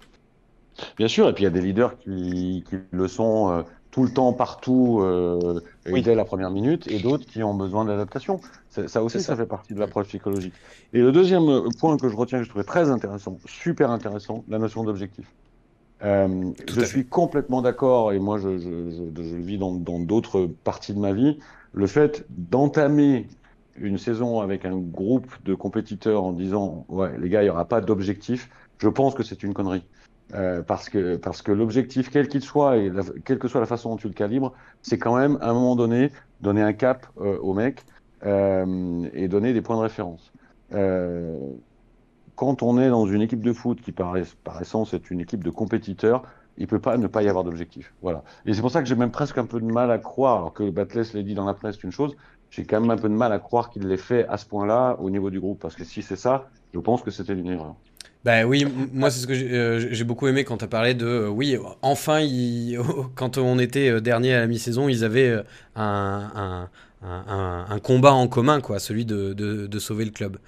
[0.96, 4.08] Bien sûr, et puis il y a des leaders qui, qui le sont tout le
[4.10, 8.40] temps, partout, euh, dès la première minute, et d'autres qui ont besoin d'adaptation.
[8.70, 9.36] Ça aussi, ça.
[9.36, 10.54] fait partie de l'approche psychologique.
[10.94, 14.44] Et le deuxième euh, point que je retiens, que je trouvais très intéressant, super intéressant,
[14.48, 15.26] la notion d'objectif.
[16.02, 20.48] Euh, je suis complètement d'accord, et moi je, je, je, je le vis dans d'autres
[20.64, 21.38] parties de ma vie,
[21.74, 23.28] le fait d'entamer
[23.76, 27.66] une saison avec un groupe de compétiteurs en disant ouais les gars il y aura
[27.66, 29.84] pas d'objectif, je pense que c'est une connerie.
[30.34, 32.90] Euh, parce que, parce que l'objectif, quel qu'il soit, et
[33.24, 35.76] quelle que soit la façon dont tu le calibres, c'est quand même, à un moment
[35.76, 36.10] donné,
[36.40, 37.84] donner un cap euh, au mec
[38.24, 40.32] euh, et donner des points de référence.
[42.34, 45.50] Quand on est dans une équipe de foot qui, par, essence, est une équipe de
[45.50, 46.22] compétiteurs,
[46.56, 47.92] il peut pas ne pas y avoir d'objectif.
[48.00, 48.24] Voilà.
[48.46, 50.52] Et c'est pour ça que j'ai même presque un peu de mal à croire, alors
[50.54, 52.16] que Batless l'a dit dans la presse, une chose,
[52.50, 54.96] j'ai quand même un peu de mal à croire qu'il l'ait fait à ce point-là
[54.98, 57.76] au niveau du groupe, parce que si c'est ça, je pense que c'était une erreur.
[58.24, 61.06] Bah oui, moi c'est ce que j'ai euh, beaucoup aimé quand tu as parlé de
[61.06, 62.20] euh, oui, enfin
[63.16, 65.42] quand on était euh, dernier à la mi-saison, ils avaient
[65.74, 66.68] un,
[67.02, 70.38] un, un, combat en commun quoi, celui de, de, de sauver le club.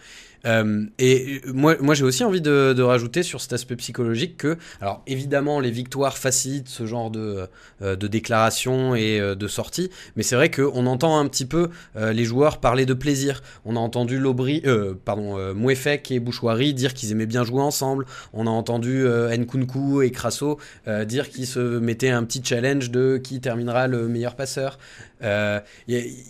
[0.47, 5.03] Euh, et moi, moi j'ai aussi envie de, rajouter sur cet aspect psychologique que, alors
[5.07, 7.47] évidemment, les victoires facilitent ce genre de,
[7.83, 11.71] euh, de déclaration et euh, de sortie, mais c'est vrai qu'on entend un petit peu
[11.97, 13.43] les joueurs parler de plaisir.
[13.65, 14.63] On a entendu Lobry,
[15.05, 18.07] pardon, Mouefek et Bouchoirie dire qu'ils aimaient bien jouer ensemble.
[18.33, 20.59] On a entendu Nkunku et Crasso
[21.07, 24.79] dire qu'ils se mettaient un petit challenge de qui terminera le meilleur passeur.
[25.25, 25.61] Il euh,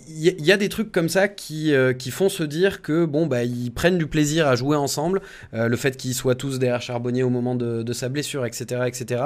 [0.09, 3.43] y, a des trucs comme ça qui, euh, qui font se dire que bon bah
[3.43, 5.21] ils prennent du plaisir à jouer ensemble,
[5.53, 9.25] euh, le fait qu'ils soient tous derrière Charbonnier au moment de, sa blessure, etc., etc.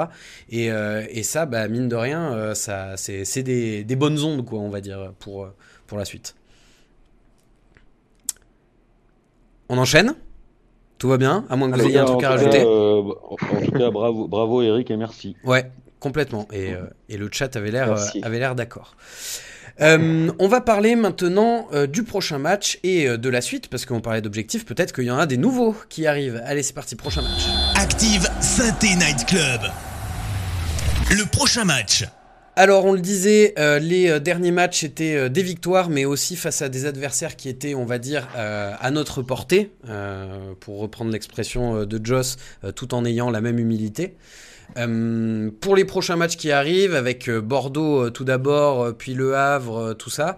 [0.49, 4.69] Et, et ça, bah mine de rien, ça c'est des, des, bonnes ondes quoi, on
[4.69, 5.49] va dire pour
[5.87, 6.35] pour la suite.
[9.69, 10.15] On enchaîne?
[10.97, 11.45] Tout va bien?
[11.49, 12.63] À moins que vous ayez un truc à rajouter.
[12.63, 13.15] en
[13.65, 15.35] tout cas, bravo, bravo Eric et merci.
[15.43, 16.47] Ouais, complètement.
[16.53, 16.73] Et,
[17.07, 18.95] et le chat avait l'air avait l'air d'accord.
[19.81, 23.85] Euh, on va parler maintenant euh, du prochain match et euh, de la suite, parce
[23.85, 26.41] qu'on parlait d'objectifs, peut-être qu'il y en a des nouveaux qui arrivent.
[26.45, 27.47] Allez, c'est parti, prochain match.
[27.75, 29.61] Active Synthé Night Club.
[31.11, 32.05] Le prochain match.
[32.55, 36.85] Alors on le disait, les derniers matchs étaient des victoires, mais aussi face à des
[36.85, 39.71] adversaires qui étaient, on va dire, à notre portée,
[40.59, 42.35] pour reprendre l'expression de Joss,
[42.75, 44.17] tout en ayant la même humilité.
[44.77, 49.35] Euh, pour les prochains matchs qui arrivent, avec euh, Bordeaux euh, tout d'abord, puis Le
[49.35, 50.37] Havre, tout ça,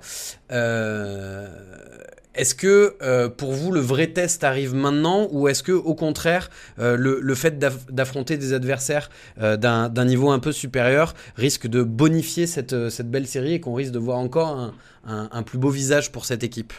[2.33, 7.35] est-ce que pour vous le vrai test arrive maintenant ou est-ce que au contraire le,
[7.35, 12.73] fait d'affronter des adversaires d'un niveau un peu supérieur risque de bonifier cette,
[13.09, 14.73] belle série et qu'on risque de voir encore
[15.05, 16.73] un plus beau visage pour cette équipe?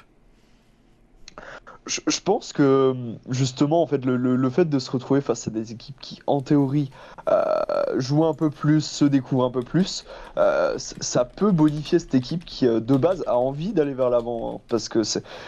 [1.86, 2.94] Je, pense que
[3.28, 6.90] justement, en fait, le, fait de se retrouver face à des équipes qui, en théorie,
[7.28, 7.42] euh,
[7.96, 10.04] joue un peu plus, se découvre un peu plus,
[10.36, 14.54] euh, ça peut bonifier cette équipe qui, euh, de base, a envie d'aller vers l'avant.
[14.54, 15.02] Hein, parce que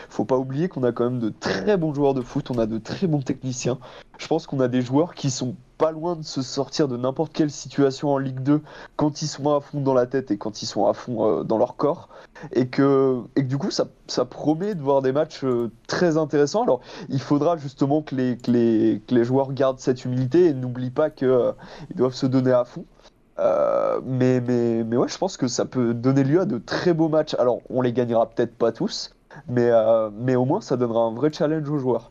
[0.09, 2.66] faut pas oublier qu'on a quand même de très bons joueurs de foot, on a
[2.66, 3.78] de très bons techniciens.
[4.18, 5.55] Je pense qu'on a des joueurs qui sont
[5.85, 8.62] pas loin de se sortir de n'importe quelle situation en Ligue 2
[8.97, 11.45] quand ils sont à fond dans la tête et quand ils sont à fond euh,
[11.45, 12.09] dans leur corps.
[12.53, 16.16] Et que, et que du coup, ça, ça promet de voir des matchs euh, très
[16.16, 16.62] intéressants.
[16.62, 16.80] Alors,
[17.11, 20.89] il faudra justement que les, que les, que les joueurs gardent cette humilité et n'oublient
[20.89, 21.53] pas qu'ils euh,
[21.95, 22.87] doivent se donner à fond.
[23.37, 27.11] mais, mais, mais ouais, je pense que ça peut donner lieu à de très beaux
[27.11, 27.35] matchs.
[27.35, 29.14] Alors, on les gagnera peut-être pas tous,
[29.49, 29.70] mais,
[30.14, 32.11] mais au moins, ça donnera un vrai challenge aux joueurs.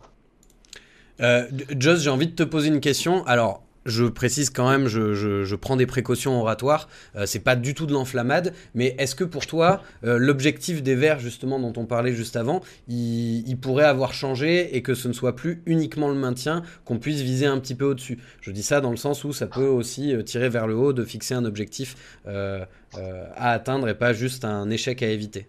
[1.22, 1.48] Euh,
[1.78, 3.26] Joss, j'ai envie de te poser une question.
[3.26, 6.88] Alors, je précise quand même, je, prends des précautions oratoires.
[7.16, 10.96] Euh, c'est pas du tout de l'enflammade, mais est-ce que pour toi, euh, l'objectif des
[10.96, 15.14] Verts, justement, dont on parlait juste avant, il, pourrait avoir changé et que ce ne
[15.14, 18.20] soit plus uniquement le maintien, qu'on puisse viser un petit peu au-dessus?
[18.42, 21.04] Je dis ça dans le sens où ça peut aussi tirer vers le haut de
[21.04, 21.96] fixer un objectif
[22.26, 25.48] à atteindre et pas juste un échec à éviter.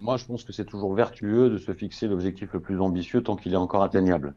[0.00, 3.36] Moi, je pense que c'est toujours vertueux de se fixer l'objectif le plus ambitieux tant
[3.36, 4.34] qu'il est encore atteignable.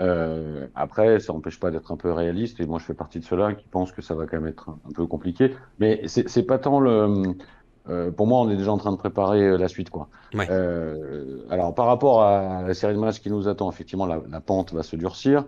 [0.00, 3.24] Euh, après, ça n'empêche pas d'être un peu réaliste, et moi je fais partie de
[3.24, 5.54] ceux-là qui pensent que ça va quand même être un, peu compliqué.
[5.78, 7.34] Mais c'est pas tant le.
[7.88, 10.08] Euh, pour moi, on est déjà en train de préparer la suite, quoi.
[10.34, 10.48] Ouais.
[10.50, 14.40] Euh, alors, par rapport à la série de matchs qui nous attend, effectivement, la, la
[14.40, 15.44] pente va se durcir.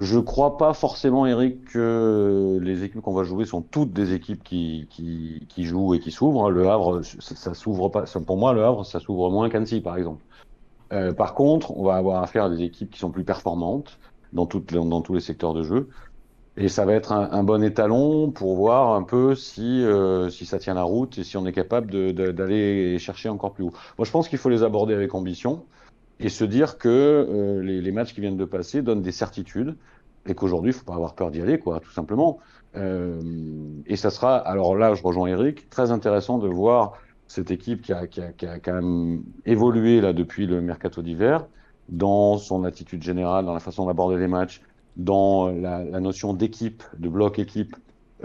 [0.00, 4.42] Je crois pas forcément, Eric, que les équipes qu'on va jouer sont toutes des équipes
[4.42, 4.88] qui,
[5.58, 6.50] jouent et qui s'ouvrent.
[6.50, 8.04] Le Havre, ça, s'ouvre pas.
[8.26, 10.22] Pour moi, le Havre, ça s'ouvre moins qu'Annecy, par exemple.
[10.94, 13.98] Euh, par contre, on va avoir affaire à des équipes qui sont plus performantes
[14.32, 14.64] dans, tous
[15.12, 15.90] les secteurs de jeu.
[16.56, 20.46] Et ça va être un, un bon étalon pour voir un peu si, euh, si
[20.46, 23.72] ça tient la route et si on est capable d'aller chercher encore plus haut.
[23.98, 25.62] Moi, je pense qu'il faut les aborder avec ambition
[26.20, 29.76] et se dire que euh, les, les, matchs qui viennent de passer donnent des certitudes
[30.26, 32.38] et qu'aujourd'hui, il faut pas avoir peur d'y aller, quoi, tout simplement.
[32.76, 33.18] Euh,
[33.86, 36.92] et ça sera, alors là, je rejoins Eric, très intéressant de voir
[37.26, 41.00] cette équipe qui a, qui a, qui a quand même évolué là depuis le mercato
[41.00, 41.46] d'hiver
[41.88, 44.60] dans son attitude générale, dans la façon d'aborder les matchs,
[44.96, 47.74] dans la, notion d'équipe, de bloc équipe,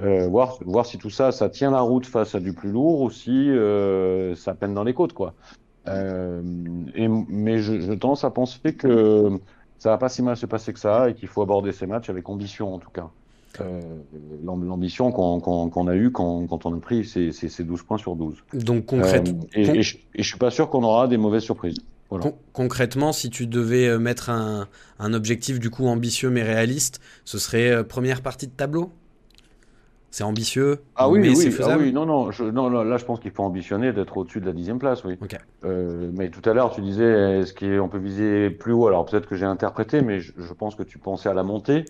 [0.03, 3.01] euh, voir, voir si tout ça, ça tient la route face à du plus lourd
[3.01, 3.49] ou si
[4.35, 5.33] ça peine dans les côtes, quoi.
[5.88, 6.41] Euh,
[6.95, 9.39] et, mais je, je tendance à penser que
[9.77, 12.09] ça va pas si mal se passer que ça et qu'il faut aborder ces matchs
[12.09, 13.09] avec ambition en tout cas.
[13.61, 13.79] Euh,
[14.43, 18.17] l'ambition qu'on a eue quand, quand, on a pris ces, ces, ces, 12 points sur
[18.17, 18.36] 12.
[18.53, 19.39] Donc concrètement.
[19.43, 21.77] Euh, et, et, je, je, suis pas sûr qu'on aura des mauvaises surprises.
[22.09, 22.25] Voilà.
[22.25, 24.67] Con concrètement, si tu devais mettre un,
[24.99, 28.91] un, objectif du coup ambitieux mais réaliste, ce serait première partie de tableau?
[30.16, 31.74] C'est ambitieux, ah oui, mais oui, c'est faisable.
[31.78, 34.45] Ah oui, non, non, je, non, là, je pense qu'il faut ambitionner d'être au-dessus de
[34.45, 35.18] la dixième place, oui.
[35.22, 35.36] Okay.
[35.66, 38.88] Euh, mais tout à l'heure, tu disais, est-ce qu'on peut viser plus haut?
[38.88, 41.84] Alors peut-être que j'ai interprété, mais je, je, pense que tu pensais à la montée.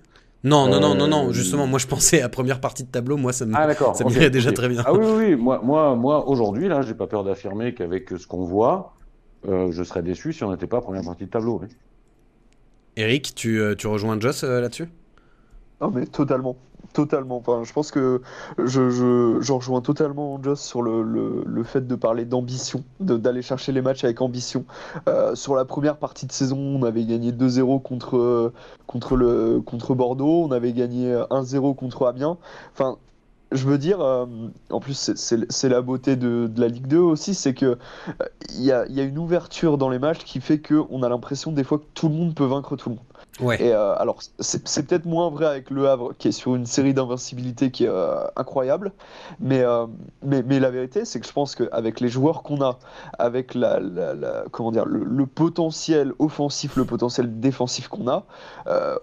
[0.44, 3.32] Non, non, non, non, non, justement, moi je pensais à première partie de tableau, moi
[3.32, 4.56] ça me, ah, ça okay, m'irait déjà okay.
[4.56, 4.82] très bien.
[4.88, 8.44] Ah oui, oui, moi, moi, moi aujourd'hui, là, j'ai pas peur d'affirmer qu'avec ce qu'on
[8.44, 8.96] voit,
[9.48, 11.60] euh, je serais déçu si on n'était pas première partie de tableau.
[11.62, 11.68] Oui.
[12.98, 14.90] Eric, tu, euh, tu rejoins Joss euh, là-dessus?
[15.80, 16.56] Non, mais totalement.
[16.96, 17.36] Totalement.
[17.38, 18.22] Enfin, je pense que
[18.58, 23.74] je, je, rejoins totalement Joss sur le, le, le fait de parler d'ambition, d'aller chercher
[23.74, 24.64] les matchs avec ambition.
[25.10, 28.54] Euh, sur la première partie de saison, on avait gagné 2-0 contre,
[28.88, 32.38] contre, contre Bordeaux, on avait gagné 1-0 contre Amiens.
[32.72, 32.98] Enfin,
[33.52, 34.26] je veux dire, euh,
[34.70, 37.78] en plus, c'est la beauté de, de, la Ligue 2 aussi, c'est que
[38.58, 41.52] il euh, y, y, a une ouverture dans les matchs qui fait qu'on a l'impression
[41.52, 43.06] des fois que tout le monde peut vaincre tout le monde.
[43.42, 46.94] Et euh, alors, c'est peut-être moins vrai avec Le Havre, qui est sur une série
[46.94, 48.94] d'invincibilité qui est euh, incroyable.
[49.42, 49.88] Mais, euh,
[50.24, 52.80] mais, mais, la vérité, c'est que je pense qu'avec les joueurs qu'on a,
[53.20, 53.82] avec la,
[54.52, 58.24] comment dire, le, potentiel offensif, le potentiel défensif qu'on a,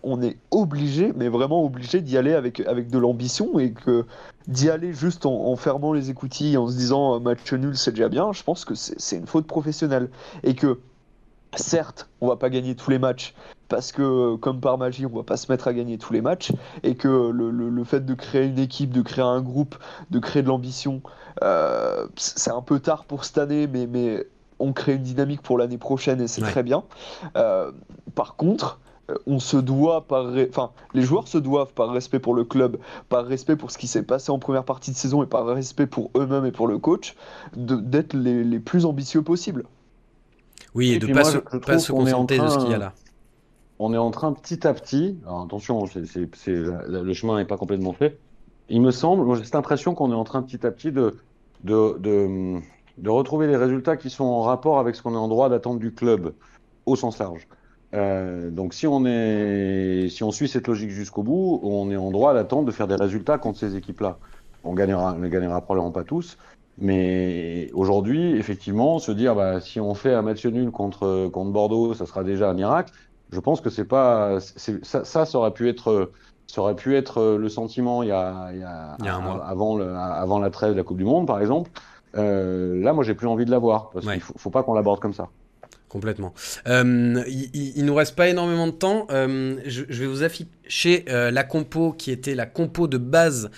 [0.03, 4.07] on est obligé, mais vraiment obligé d'y aller avec, avec de l'ambition et que
[4.49, 8.09] d'y aller juste en, en, fermant les écoutilles, en se disant match nul, c'est déjà
[8.09, 10.09] bien, je pense que c'est une faute professionnelle.
[10.43, 10.81] Et que
[11.55, 13.35] certes, on va pas gagner tous les matchs
[13.69, 16.53] parce que, comme par magie, on va pas se mettre à gagner tous les matchs
[16.83, 19.77] et que le, le, le fait de créer une équipe, de créer un groupe,
[20.11, 21.03] de créer de l'ambition,
[21.43, 24.27] euh, c'est un peu tard pour cette année, mais, mais
[24.59, 26.51] on crée une dynamique pour l'année prochaine et c'est ouais.
[26.51, 26.85] très bien.
[27.37, 27.73] Euh,
[28.15, 28.79] par contre,
[29.27, 33.27] on se doit par enfin les joueurs se doivent par respect pour le club par
[33.27, 36.11] respect pour ce qui s'est passé en première partie de saison et par respect pour
[36.17, 37.17] eux-mêmes et pour le coach
[37.55, 39.65] d'être les, les plus ambitieux possibles
[40.75, 42.75] oui, et, et de ne pas, se, pas se contenter train, de ce qu'il y
[42.75, 42.95] a là.
[43.85, 48.17] On est en train petit à petit, attention, le chemin n'est pas complètement fait.
[48.69, 51.17] Il me semble, j'ai cette impression qu'on est en train petit à petit de,
[53.05, 55.93] retrouver les résultats qui sont en rapport avec ce qu'on est en droit d'attendre du
[55.93, 56.33] club,
[56.87, 57.49] au sens large.
[57.95, 59.01] Euh, donc si on
[60.31, 63.59] suit cette logique jusqu'au bout, on est en droit d'attendre de faire des résultats contre
[63.59, 64.17] ces équipes-là.
[64.63, 66.39] On gagnera, ne gagnera probablement pas tous,
[66.79, 72.07] mais aujourd'hui, effectivement, se dire bah, si on fait un match nul contre Bordeaux, ça
[72.07, 72.93] sera déjà un miracle.
[73.33, 76.13] Je pense que c'est pas, ça, ça, ça aurait pu être,
[76.47, 79.15] ça aurait pu être le sentiment il y a, il y a, Il y a
[79.17, 79.45] un mois.
[79.47, 81.71] avant le, avant la trêve de la Coupe du Monde, par exemple.
[82.15, 84.13] Euh, là, moi, j'ai plus envie de l'avoir parce Ouais.
[84.13, 85.33] qu'il faut, faut pas qu'on l'aborde comme ça.
[85.93, 86.33] Complètement.
[86.69, 89.07] Euh, il, il- il nous reste pas énormément de temps.
[89.11, 93.51] Euh, je, vais vous afficher euh, la compo qui était la compo de base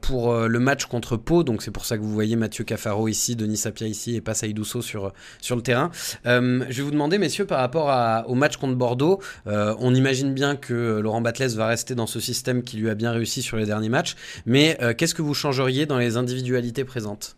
[0.00, 1.44] pour le match contre Pau.
[1.44, 4.34] Donc c'est pour ça que vous voyez Mathieu Cafaro ici, Denis Sapia ici et pas
[4.34, 5.12] sur,
[5.54, 5.92] le terrain.
[6.24, 10.98] Je vais vous demander, messieurs, par rapport au match contre Bordeaux, on imagine bien que
[10.98, 13.90] Laurent Batles va rester dans ce système qui lui a bien réussi sur les derniers
[13.90, 14.16] matchs.
[14.44, 17.36] Mais qu'est-ce que vous changeriez dans les individualités présentes?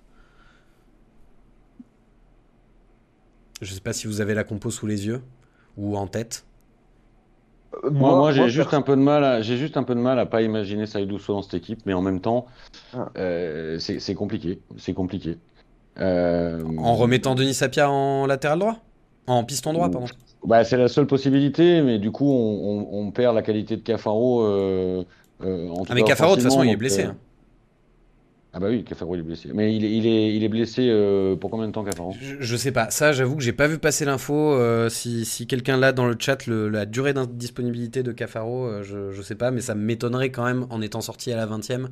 [3.61, 5.21] Je sais pas si vous avez la compo sous les yeux
[5.77, 6.45] ou en tête.
[7.85, 10.01] Euh, Moi, moi, j'ai juste un peu de mal, à, j'ai juste un peu de
[10.01, 12.47] mal à pas imaginer Saïdou dans cette équipe, mais en même temps,
[12.95, 13.11] Ah.
[13.19, 15.37] euh, c'est compliqué, c'est compliqué.
[16.01, 18.77] Euh, En remettant Denis Sapia en latéral droit?
[19.27, 20.07] En piston droit, pardon.
[20.47, 23.83] bah, c'est la seule possibilité, mais du coup, on, on- on perd la qualité de
[23.83, 24.43] Cafaro.
[24.45, 25.05] Euh,
[25.43, 27.03] euh, en tout Ah, mais Cafaro, de toute façon, il est blessé.
[27.05, 27.17] euh, hein.
[28.59, 29.51] Ah bah oui, Cafaro il est blessé.
[29.55, 32.35] Mais il est, il est, il est blessé euh, pour combien de temps, Cafaro Je,
[32.41, 32.91] je sais pas.
[32.91, 34.35] Ça, j'avoue que j'ai pas vu passer l'info.
[34.35, 38.83] Euh, si si quelqu'un l'a dans le chat, le- la durée d'indisponibilité de Cafaro, euh,
[38.83, 41.87] je, je sais pas, mais ça m'étonnerait quand même, en étant sorti à la 20ème,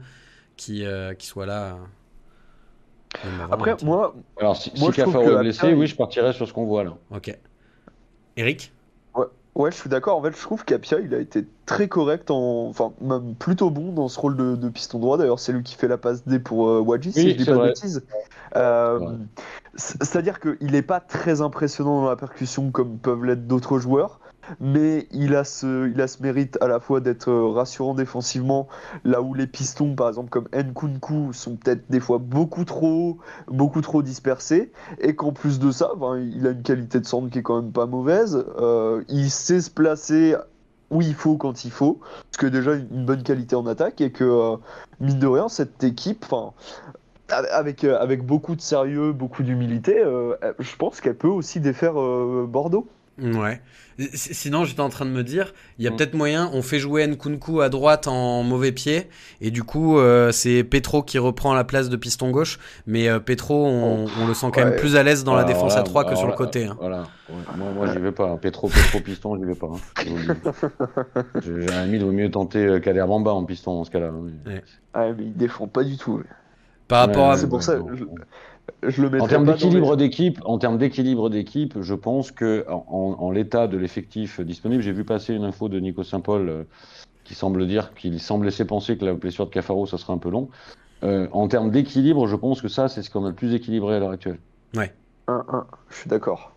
[0.57, 1.79] qu'il euh, soit là.
[3.25, 3.87] euh, Après, la 20e.
[3.87, 6.83] moi, Alors, si, Moi, si Cafaro est blessé, oui, je partirais sur ce qu'on voit
[6.83, 6.97] là.
[7.13, 7.33] Ok.
[8.37, 8.73] Eric?
[9.57, 10.19] Ouais, je suis d'accord.
[10.19, 12.69] En fait, je trouve qu'Apia, il a été très correct, en...
[12.69, 15.17] enfin, même plutôt bon dans ce rôle de, de piston droit.
[15.17, 17.45] D'ailleurs, c'est lui qui fait la passe D pour euh, Wadji, si Oui, je dis
[17.45, 18.05] c'est pas de bêtises.
[18.55, 19.17] Euh, Ouais.
[19.75, 24.21] C'est-à-dire qu'il n'est pas très impressionnant dans la percussion comme peuvent l'être d'autres joueurs,
[24.61, 28.69] mais il a, ce, il a ce mérite à la fois d'être euh, rassurant défensivement,
[29.05, 33.19] là où les pistons, par exemple, comme Nkunku, sont peut-être des fois beaucoup trop,
[33.49, 37.31] beaucoup trop dispersés, et qu'en plus de ça, ben, il a une qualité de centre
[37.31, 38.45] qui est quand même pas mauvaise.
[38.61, 40.37] Euh, il sait se placer
[40.91, 44.01] où il faut quand il faut, ce qui est déjà une bonne qualité en attaque,
[44.01, 44.57] et que, euh,
[45.01, 46.27] mine de rien, cette équipe,
[47.29, 50.01] avec, avec beaucoup de sérieux, beaucoup d'humilité,
[50.61, 51.95] je pense qu'elle peut aussi défaire
[52.47, 52.87] Bordeaux.
[53.23, 53.61] Ouais.
[53.99, 55.97] S- Sinon, j'étais en train de me dire, il y a Mm.
[55.97, 59.09] peut-être moyen, on fait jouer Nkunku à droite en mauvais pied,
[59.41, 63.19] et du coup, euh, c'est Petro qui reprend la place de piston gauche, mais euh,
[63.21, 66.05] Petro, on, on le sent quand même plus à l'aise dans la défense à 3
[66.05, 66.67] que sur le côté.
[66.67, 66.77] hein.
[66.79, 67.05] Voilà.
[67.31, 68.29] Ouais, Moi, moi j'y vais pas.
[68.29, 68.37] hein.
[68.37, 69.69] Pétro, Pétro, piston, j'y vais pas.
[69.73, 70.05] hein.
[71.43, 74.11] J'ai un il vaut mieux tenter euh, Kader Bamba en piston dans ce cas-là.
[74.47, 74.63] Ouais.
[74.95, 76.23] Ah, mais il défend pas du tout.
[76.89, 77.37] Par rapport à.
[77.37, 78.05] c'est pour ça, je-
[78.83, 82.65] Je le mettrais En termes d'équilibre les- d'équipe, en termes d'équilibre d'équipe, je pense que
[82.69, 86.63] en, l'état de l'effectif disponible, j'ai vu passer une info de Nico Saint-Paul euh,
[87.25, 90.19] qui semble dire qu'il semble laisser penser que la blessure de Cafaro, ça sera un
[90.19, 90.49] peu long.
[91.03, 93.97] Euh, en termes d'équilibre, je pense que ça, c'est ce qu'on a le plus équilibré
[93.97, 94.39] à l'heure actuelle.
[95.29, 96.53] Un, un, je suis d'accord.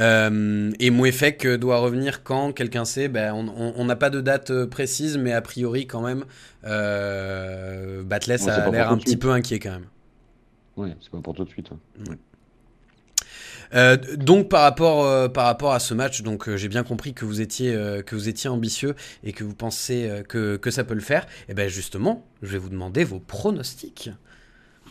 [0.00, 3.08] Euh, et Mouefek doit revenir quand Quelqu'un sait?
[3.08, 6.24] Ben, On n'a pas de date précise, mais a priori, quand même,
[6.64, 9.86] euh, Batles Ouais, a l'air un petit peu inquiet quand même.
[10.76, 11.68] Oui, c'est pas pour tout de suite.
[11.72, 12.14] hein.
[13.74, 17.12] Euh, donc par rapport euh, par rapport à ce match, donc euh, j'ai bien compris
[17.14, 17.72] que vous étiez
[18.06, 18.94] que vous étiez ambitieux
[19.24, 21.26] et que vous pensez que, que ça peut le faire.
[21.48, 24.10] Et ben justement, je vais vous demander vos pronostics.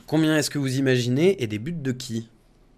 [0.08, 2.30] Combien est-ce que vous imaginez et des buts de qui?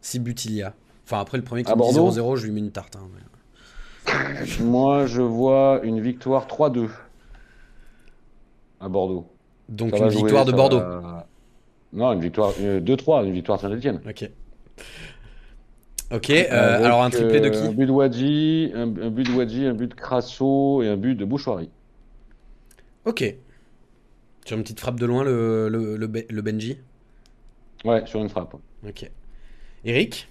[0.01, 0.73] Si but il y a.
[1.05, 2.35] Enfin après le premier qui À me dit Bordeaux?
[2.35, 2.95] 0-0, je lui mets une tarte.
[2.97, 6.89] hein, mais- Moi, je vois une victoire 3-2
[8.79, 9.27] à Bordeaux.
[9.69, 10.79] Donc Ça une jouer, victoire de Bordeaux.
[10.79, 11.27] va-
[11.95, 14.01] Non, une victoire euh, 2-3, une victoire Saint-Etienne.
[14.07, 14.29] Ok.
[16.11, 16.29] Ok.
[16.29, 19.65] euh, alors un triplé de qui Un but de Wadji, un, un but de Wadji,
[19.65, 21.69] un but de Crasso et un but de Bouchoirie.
[23.05, 23.23] Ok.
[24.45, 26.77] Sur une petite frappe de loin le le, le, Be- le Benji.
[27.83, 28.55] Ouais, sur une frappe.
[28.87, 29.09] Ok.
[29.83, 30.27] Eric.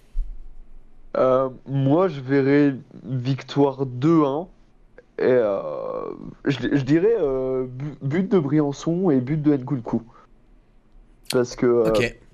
[1.16, 4.48] Euh, moi, je verrais victoire 2-1.
[5.18, 5.60] Et euh,
[6.44, 10.02] je, je dirais euh, bu- but de Briançon et but de Nkunku.
[11.34, 11.84] Parce que, euh,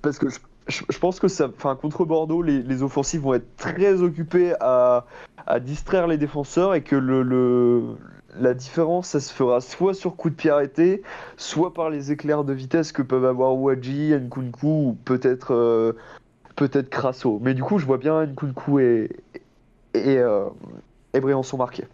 [0.03, 0.39] parce que je,
[0.69, 1.49] je- je pense que ça,
[1.81, 5.07] contre Bordeaux, les, les offensives vont être très occupées à,
[5.47, 7.83] à distraire les défenseurs et que le, le-
[8.39, 11.03] la différence, ça se fera soit sur coup de pied arrêté,
[11.37, 15.95] soit par les éclairs de vitesse que peuvent avoir Wadji, Nkunku ou peut-être euh,
[16.55, 17.41] peut-être Crasso.
[17.43, 19.11] Mais du coup, je vois bien Nkunku et,
[19.95, 20.45] et, euh,
[21.15, 21.87] et Briançon marqués.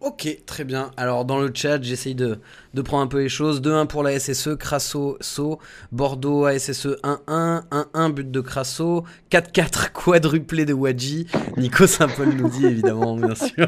[0.00, 0.92] Ok, très bien.
[0.96, 2.38] Alors dans le chat, j'essaye de,
[2.72, 3.60] de prendre un peu les choses.
[3.60, 5.58] 2-1 pour la SSE, Crasso, So,
[5.90, 11.26] Bordeaux, ASSE 1-1, 1-1, but de Crasso, 4-4, quadruplé de Wadji.
[11.56, 13.66] Nico Saint-Paul nous dit évidemment, bien sûr.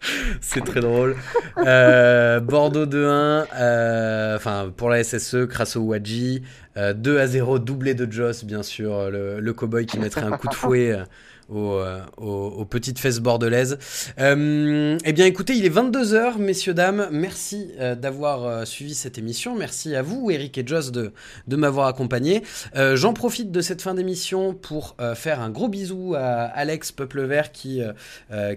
[0.40, 1.16] C'est très drôle.
[1.58, 6.42] Euh, Bordeaux 2-1, euh, enfin pour la SSE, Crasso Wadji.
[6.76, 10.48] 2 à 0, doublé de Joss, bien sûr, le, le cowboy qui mettrait un coup
[10.48, 10.94] de fouet
[11.54, 13.78] euh, aux, petites fesses bordelaises.
[14.18, 17.08] Euh, eh bien écoutez, il est 22h, messieurs, dames.
[17.12, 19.54] Merci euh, d'avoir suivi cette émission.
[19.54, 21.12] Merci à vous, Eric et Joss, de,
[21.46, 22.42] de m'avoir accompagné.
[22.74, 27.52] J'en profite de cette fin d'émission pour faire un gros bisou à Alex Peuple Vert
[27.52, 27.80] qui,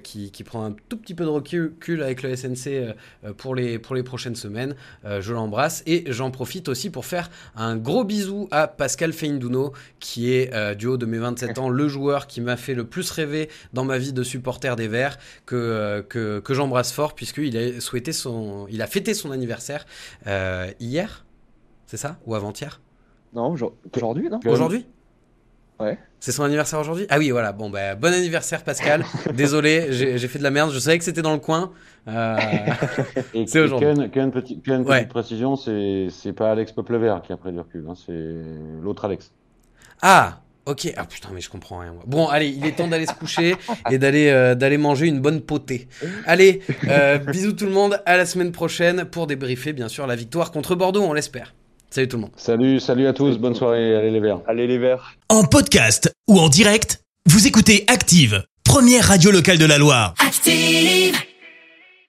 [0.04, 2.96] qui, qui, prend un tout petit peu de recul avec le SNC
[3.38, 4.76] pour, les, pour les prochaines semaines.
[5.20, 5.84] je l'embrasse.
[5.86, 10.88] Et j'en profite aussi pour faire un gros bisou à Pascal Feinduno, qui est du
[10.88, 13.98] haut de mes 27 ans, le joueur qui m'a fait le plus rêvé dans ma
[13.98, 18.68] vie de supporter des Verts que, euh, que, que j'embrasse fort puisqu'il a souhaité son,
[18.70, 19.86] il a fêté son anniversaire
[20.28, 21.26] euh, hier,
[21.86, 22.18] c'est ça?
[22.26, 22.82] Ou avant-hier?
[23.34, 23.56] Non,
[23.94, 24.40] aujourd'hui, non?
[24.46, 24.86] Aujourd'hui
[25.80, 25.98] Ouais.
[26.20, 27.06] C'est son anniversaire aujourd'hui?
[27.10, 27.54] Ah oui, voilà.
[27.54, 29.06] Bon, ben, bon anniversaire, Pascal.
[29.34, 30.72] Désolé, j'ai fait de la merde.
[30.72, 31.72] Je savais que c'était dans le coin.
[32.10, 32.38] Euh...
[33.48, 34.10] c'est aujourd'hui.
[34.10, 37.86] Qu'une petite, petite précision, c'est pas Alex Vert qui a pris du recul.
[37.90, 38.36] Hein, c'est
[38.82, 39.32] l'autre Alex.
[40.02, 41.96] Ah Ok, ah putain, mais je comprends rien.
[42.06, 43.56] Bon, allez, il est temps d'aller se coucher
[43.90, 45.88] et d'aller euh, d'aller manger une bonne potée.
[46.28, 50.16] Allez, euh, bisous tout le monde, à la semaine prochaine pour débriefer bien sûr la
[50.16, 51.56] victoire contre Bordeaux, on l'espère.
[51.90, 52.32] Salut tout le monde.
[52.36, 54.42] Salut, salut à tous, bonne soirée, allez les Verts.
[54.48, 55.16] Allez les Verts.
[55.28, 60.14] En podcast ou en direct, vous écoutez Active, première radio locale de la Loire.
[60.24, 61.16] Active